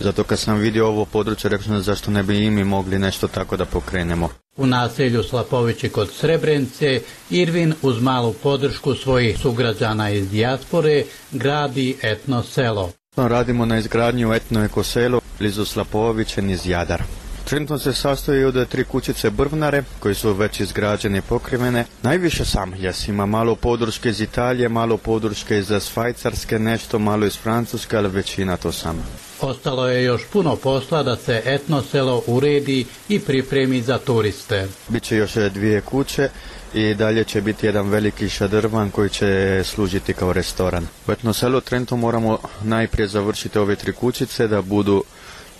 Zato 0.00 0.24
kad 0.24 0.38
sam 0.38 0.58
vidio 0.58 0.88
ovo 0.88 1.04
područje, 1.04 1.50
rekao 1.50 1.64
sam 1.64 1.82
zašto 1.82 2.10
ne 2.10 2.22
bi 2.22 2.44
i 2.44 2.50
mi 2.50 2.64
mogli 2.64 2.98
nešto 2.98 3.28
tako 3.28 3.56
da 3.56 3.64
pokrenemo. 3.64 4.28
U 4.56 4.66
naselju 4.66 5.22
Slapovići 5.22 5.88
kod 5.88 6.10
Srebrenice, 6.12 7.00
Irvin 7.30 7.74
uz 7.82 8.02
malu 8.02 8.32
podršku 8.32 8.94
svojih 8.94 9.38
sugrađana 9.38 10.10
iz 10.10 10.30
dijaspore 10.30 11.04
gradi 11.30 11.96
etno 12.02 12.42
selo. 12.42 12.92
Radimo 13.16 13.66
na 13.66 13.78
izgradnju 13.78 14.32
etno 14.32 14.64
ekoselo 14.64 15.20
blizu 15.38 15.64
Slapoviće 15.64 16.40
iz 16.40 16.66
Jadara. 16.66 17.04
Trenutno 17.52 17.78
se 17.78 17.92
sastoji 17.92 18.44
od 18.44 18.68
tri 18.68 18.84
kućice 18.84 19.30
brvnare 19.30 19.82
koji 20.00 20.14
su 20.14 20.32
već 20.32 20.60
izgrađene 20.60 21.18
i 21.18 21.22
pokrivene. 21.22 21.84
Najviše 22.02 22.44
samljes 22.44 23.08
ima 23.08 23.26
malo 23.26 23.54
podrške 23.56 24.08
iz 24.08 24.20
Italije, 24.20 24.68
malo 24.68 24.96
podrške 24.96 25.58
iz 25.58 25.72
Švajcarske, 25.92 26.58
nešto 26.58 26.98
malo 26.98 27.26
iz 27.26 27.38
Francuske, 27.38 27.96
ali 27.96 28.08
većina 28.08 28.56
to 28.56 28.72
sama. 28.72 29.02
Ostalo 29.40 29.88
je 29.88 30.04
još 30.04 30.22
puno 30.32 30.56
posla 30.56 31.02
da 31.02 31.16
se 31.16 31.42
etno 31.44 31.82
selo 31.82 32.22
uredi 32.26 32.86
i 33.08 33.20
pripremi 33.20 33.82
za 33.82 33.98
turiste. 33.98 34.68
Biće 34.88 35.16
još 35.16 35.34
dvije 35.34 35.80
kuće 35.80 36.28
i 36.74 36.94
dalje 36.94 37.24
će 37.24 37.40
biti 37.40 37.66
jedan 37.66 37.88
veliki 37.88 38.28
šadrvan 38.28 38.90
koji 38.90 39.10
će 39.10 39.62
služiti 39.64 40.14
kao 40.14 40.32
restoran. 40.32 40.86
U 41.08 41.12
etno 41.12 41.32
selo 41.32 41.60
Trento 41.60 41.96
moramo 41.96 42.38
najprije 42.62 43.08
završiti 43.08 43.58
ove 43.58 43.76
tri 43.76 43.92
kućice 43.92 44.48
da 44.48 44.62
budu 44.62 45.04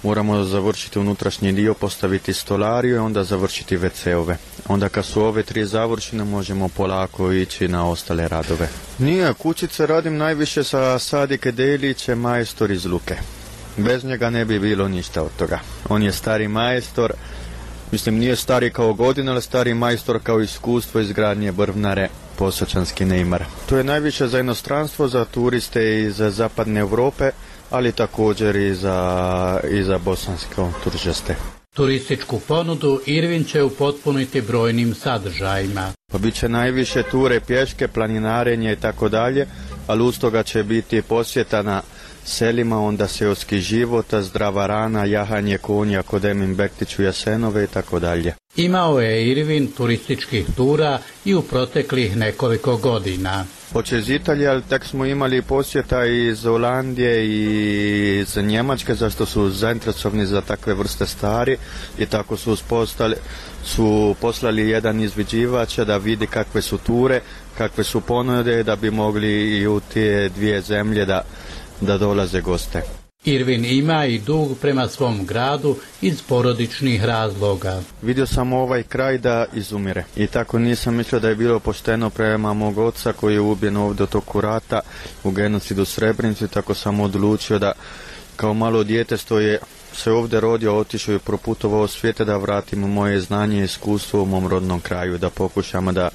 moramo 0.03 0.45
završiti 0.45 0.99
unutrašnji 0.99 1.53
dio, 1.53 1.75
postaviti 1.75 2.33
stolariju 2.33 2.95
i 2.95 2.99
onda 2.99 3.25
završiti 3.25 3.79
WC-ove. 3.79 4.37
Onda 4.69 4.89
kad 4.89 5.05
su 5.05 5.23
ove 5.23 5.43
tri 5.43 5.65
završene 5.65 6.25
možemo 6.25 6.69
polako 6.69 7.33
ići 7.33 7.69
na 7.69 7.89
ostale 7.89 8.29
radove. 8.29 8.69
Nije, 8.99 9.35
kućice 9.35 9.87
radim 9.87 10.17
najviše 10.17 10.65
sa 10.65 10.99
Sadike 10.99 11.53
Deliće, 11.53 12.15
majstor 12.15 12.71
iz 12.71 12.87
Luke. 12.87 13.17
Bez 13.77 14.05
njega 14.05 14.31
ne 14.31 14.45
bi 14.45 14.59
bilo 14.59 14.89
ništa 14.89 15.23
od 15.23 15.31
toga. 15.37 15.61
On 15.89 16.03
je 16.03 16.13
stari 16.13 16.49
majstor, 16.49 17.13
mislim 17.93 18.19
nije 18.19 18.37
stari 18.37 18.71
kao 18.71 18.95
godina, 18.95 19.33
ali 19.33 19.43
stari 19.43 19.75
majstor 19.75 20.21
kao 20.23 20.41
iskustvo 20.41 21.01
izgradnje 21.01 21.53
brvnare 21.53 22.09
posočanski 22.39 23.05
Neymar. 23.05 23.45
To 23.69 23.77
je 23.77 23.85
najviše 23.85 24.29
za 24.29 24.41
inostranstvo, 24.41 25.09
za 25.09 25.25
turiste 25.25 26.01
iz 26.01 26.17
zapadne 26.17 26.81
Europe, 26.81 27.31
ali 27.71 27.93
također 27.93 28.57
i 28.57 28.75
za, 28.75 29.61
i 29.71 29.83
za 29.83 29.99
bosansko 29.99 30.73
turiste. 30.85 31.37
Turističku 31.75 32.41
ponudu 32.49 33.01
Irvin 33.07 33.45
će 33.45 33.63
upotpuniti 33.63 34.41
brojnim 34.41 34.95
sadržajima. 34.95 35.93
Pa 36.13 36.19
bit 36.19 36.35
će 36.35 36.49
najviše 36.49 37.03
ture, 37.03 37.41
pješke, 37.41 37.89
planinarenje 37.89 38.73
i 38.73 38.77
tako 38.77 39.09
dalje, 39.09 39.47
ali 39.87 40.03
uz 40.03 40.19
toga 40.19 40.43
će 40.43 40.63
biti 40.63 41.03
posjeta 41.03 41.63
na 41.63 41.83
selima, 42.25 42.81
onda 42.81 43.09
seoski 43.09 43.61
života, 43.61 44.23
zdrava 44.23 44.67
rana, 44.67 45.05
jahanje 45.05 45.59
konja 45.59 46.03
kod 46.03 46.25
Emin 46.25 46.55
Bektiću 46.55 47.03
Jasenove 47.03 47.65
i 47.65 47.67
tako 47.67 47.99
dalje. 47.99 48.35
Imao 48.57 49.01
je 49.01 49.29
Irvin 49.29 49.67
turističkih 49.77 50.47
tura 50.57 50.99
i 51.25 51.35
u 51.35 51.43
proteklih 51.43 52.17
nekoliko 52.17 52.77
godina. 52.77 53.45
Hoće 53.73 53.99
iz 53.99 54.11
Italije, 54.11 54.49
ali 54.49 54.63
tek 54.63 54.85
smo 54.85 55.05
imali 55.05 55.43
posjeta 55.43 56.05
iz 56.05 56.43
Holandije 56.43 57.27
i 57.27 58.19
iz 58.19 58.37
Njemačke, 58.37 58.95
zašto 58.95 59.27
su 59.27 59.51
zainteresovani 59.51 60.27
za 60.27 60.41
takve 60.41 60.75
vrste 60.75 61.07
stvari 61.07 61.57
i 61.99 62.07
tako 62.07 62.37
su 62.37 62.53
uspostali, 62.53 63.17
su 63.65 64.15
poslali 64.21 64.69
jedan 64.69 65.01
izviđivač 65.01 65.79
da 65.79 65.97
vidi 65.97 66.27
kakve 66.27 66.63
su 66.63 66.79
ture, 66.79 67.21
kakve 67.59 67.85
su 67.85 68.01
ponude, 68.01 68.63
da 68.63 68.77
bi 68.77 68.91
mogli 68.91 69.59
i 69.59 69.67
u 69.67 69.81
te 69.95 70.29
dvije 70.29 70.61
zemlje 70.61 71.05
da, 71.05 71.23
da 71.83 71.99
dolaze 71.99 72.41
goste. 72.41 72.83
Irvin 73.25 73.65
ima 73.65 74.07
i 74.07 74.19
dug 74.19 74.59
prema 74.61 74.89
svom 74.89 75.27
gradu 75.27 75.77
iz 76.01 76.23
porodičnih 76.23 77.05
razloga. 77.05 77.83
Vidio 78.03 78.27
sam 78.27 78.53
ovaj 78.53 78.83
kraj 78.83 79.19
da 79.19 79.45
izumire 79.55 80.05
i 80.17 80.27
tako 80.27 80.59
nisam 80.59 80.95
mislio 80.95 81.21
da 81.21 81.29
je 81.29 81.35
bilo 81.35 81.61
pošteno 81.61 82.11
prema 82.11 82.53
mog 82.53 82.79
oca 82.79 83.13
koji 83.13 83.35
je 83.35 83.41
ubijen 83.41 83.77
ovdje 83.77 84.05
u 84.05 84.07
toku 84.07 84.41
rata 84.41 84.81
u 85.25 85.31
genocidu 85.31 85.85
Srebrenici, 85.85 86.49
tako 86.49 86.75
sam 86.75 87.01
odlučio 87.01 87.59
da 87.59 87.73
kao 88.37 88.55
malo 88.55 88.85
dijete 88.85 89.17
što 89.17 89.39
je 89.39 89.59
se 89.95 90.13
ovdje 90.13 90.41
rodio, 90.41 90.77
otišao 90.79 91.15
i 91.15 91.19
proputovao 91.19 91.89
svijete 91.89 92.25
da 92.25 92.37
vratim 92.37 92.79
moje 92.79 93.21
znanje 93.21 93.61
i 93.61 93.65
iskustvo 93.65 94.23
u 94.23 94.27
mom 94.27 94.47
rodnom 94.49 94.81
kraju, 94.81 95.19
da 95.19 95.31
pokušamo 95.31 95.93
da 95.93 96.09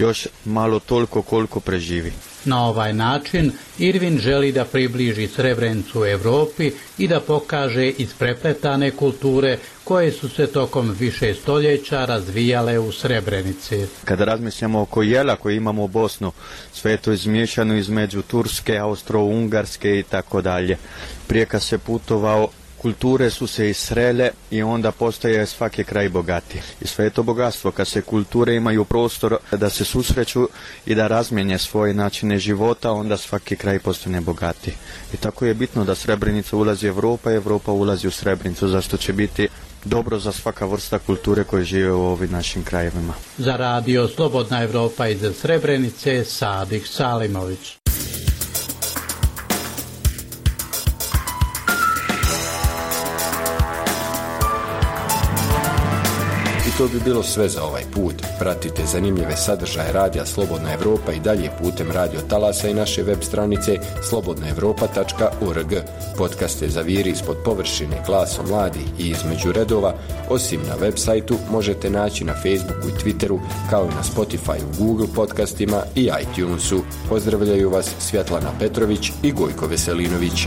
još 0.00 0.26
malo 0.44 0.78
toliko 0.78 1.22
koliko 1.22 1.60
preživi. 1.60 2.12
Na 2.44 2.64
ovaj 2.66 2.92
način 2.92 3.52
Irvin 3.78 4.18
želi 4.18 4.52
da 4.52 4.64
približi 4.64 5.28
Srebrenicu 5.28 6.04
Europi 6.04 6.72
i 6.98 7.08
da 7.08 7.20
pokaže 7.20 7.88
isprepletane 7.88 8.90
kulture 8.90 9.58
koje 9.84 10.12
su 10.12 10.28
se 10.28 10.46
tokom 10.46 10.96
više 11.00 11.34
stoljeća 11.34 12.04
razvijale 12.04 12.78
u 12.78 12.92
Srebrenici. 12.92 13.86
Kada 14.04 14.24
razmišljamo 14.24 14.80
oko 14.80 15.02
jela 15.02 15.36
koje 15.36 15.56
imamo 15.56 15.84
u 15.84 15.88
Bosnu, 15.88 16.32
sve 16.72 16.90
je 16.90 16.96
to 16.96 17.12
izmiješano 17.12 17.74
između 17.74 18.22
Turske, 18.22 18.72
Austro-Ungarske 18.72 19.98
i 19.98 20.02
tako 20.02 20.42
dalje. 20.42 20.76
Prije 21.26 21.46
kad 21.46 21.62
se 21.62 21.78
putovao 21.78 22.48
kulture 22.82 23.30
su 23.30 23.46
se 23.46 23.70
isrele 23.70 24.30
i 24.50 24.62
onda 24.62 24.92
postaje 24.92 25.46
svaki 25.46 25.84
kraj 25.84 26.08
bogati. 26.08 26.60
I 26.80 26.86
sve 26.86 27.04
je 27.04 27.10
to 27.10 27.22
bogatstvo 27.22 27.70
kad 27.70 27.88
se 27.88 28.02
kulture 28.02 28.54
imaju 28.54 28.84
prostor 28.84 29.36
da 29.52 29.70
se 29.70 29.84
susreću 29.84 30.48
i 30.86 30.94
da 30.94 31.06
razmjenje 31.06 31.58
svoje 31.58 31.94
načine 31.94 32.38
života, 32.38 32.92
onda 32.92 33.16
svaki 33.16 33.56
kraj 33.56 33.78
postane 33.78 34.20
bogati. 34.20 34.72
I 35.14 35.16
tako 35.16 35.46
je 35.46 35.54
bitno 35.54 35.84
da 35.84 35.94
Srebrenica 35.94 36.56
ulazi 36.56 36.86
u 36.86 36.88
Europa, 36.88 37.32
Europa 37.32 37.72
ulazi 37.72 38.08
u 38.08 38.10
Srebrenicu, 38.10 38.68
zašto 38.68 38.96
će 38.96 39.12
biti 39.12 39.48
dobro 39.84 40.18
za 40.18 40.32
svaka 40.32 40.66
vrsta 40.66 40.98
kulture 40.98 41.44
koje 41.44 41.64
žive 41.64 41.92
u 41.92 42.00
ovim 42.00 42.30
našim 42.30 42.64
krajevima. 42.64 43.14
Za 43.38 43.56
radio 43.56 44.08
Slobodna 44.08 44.62
Europa 44.62 45.08
iz 45.08 45.20
Srebrenice, 45.40 46.24
Sadik 46.24 46.86
Salimović. 46.86 47.79
To 56.80 56.88
bi 56.88 57.00
bilo 57.04 57.22
sve 57.22 57.48
za 57.48 57.62
ovaj 57.62 57.82
put. 57.94 58.14
Pratite 58.38 58.86
zanimljive 58.86 59.36
sadržaje 59.36 59.92
Radija 59.92 60.26
Slobodna 60.26 60.72
Evropa 60.72 61.12
i 61.12 61.20
dalje 61.20 61.50
putem 61.62 61.90
radio 61.90 62.20
talasa 62.28 62.68
i 62.68 62.74
naše 62.74 63.02
web 63.02 63.18
stranice 63.22 63.78
slobodnaevropa.org. 64.08 65.74
Podcaste 66.18 66.68
za 66.68 66.80
viri 66.80 67.10
ispod 67.10 67.36
površine 67.44 68.02
glasom 68.06 68.48
mladi 68.48 68.80
i 68.98 69.08
između 69.08 69.52
redova, 69.52 69.94
osim 70.28 70.60
na 70.68 70.74
web 70.74 70.94
sajtu, 70.96 71.36
možete 71.50 71.90
naći 71.90 72.24
na 72.24 72.34
Facebooku 72.34 72.88
i 72.88 72.92
Twitteru, 72.92 73.38
kao 73.70 73.84
i 73.84 73.94
na 73.94 74.02
Spotify, 74.02 74.60
Google 74.78 75.06
podcastima 75.14 75.82
i 75.94 76.10
iTunesu. 76.22 76.82
Pozdravljaju 77.08 77.70
vas 77.70 77.90
Svjetlana 77.98 78.50
Petrović 78.58 79.12
i 79.22 79.32
Gojko 79.32 79.66
Veselinović. 79.66 80.46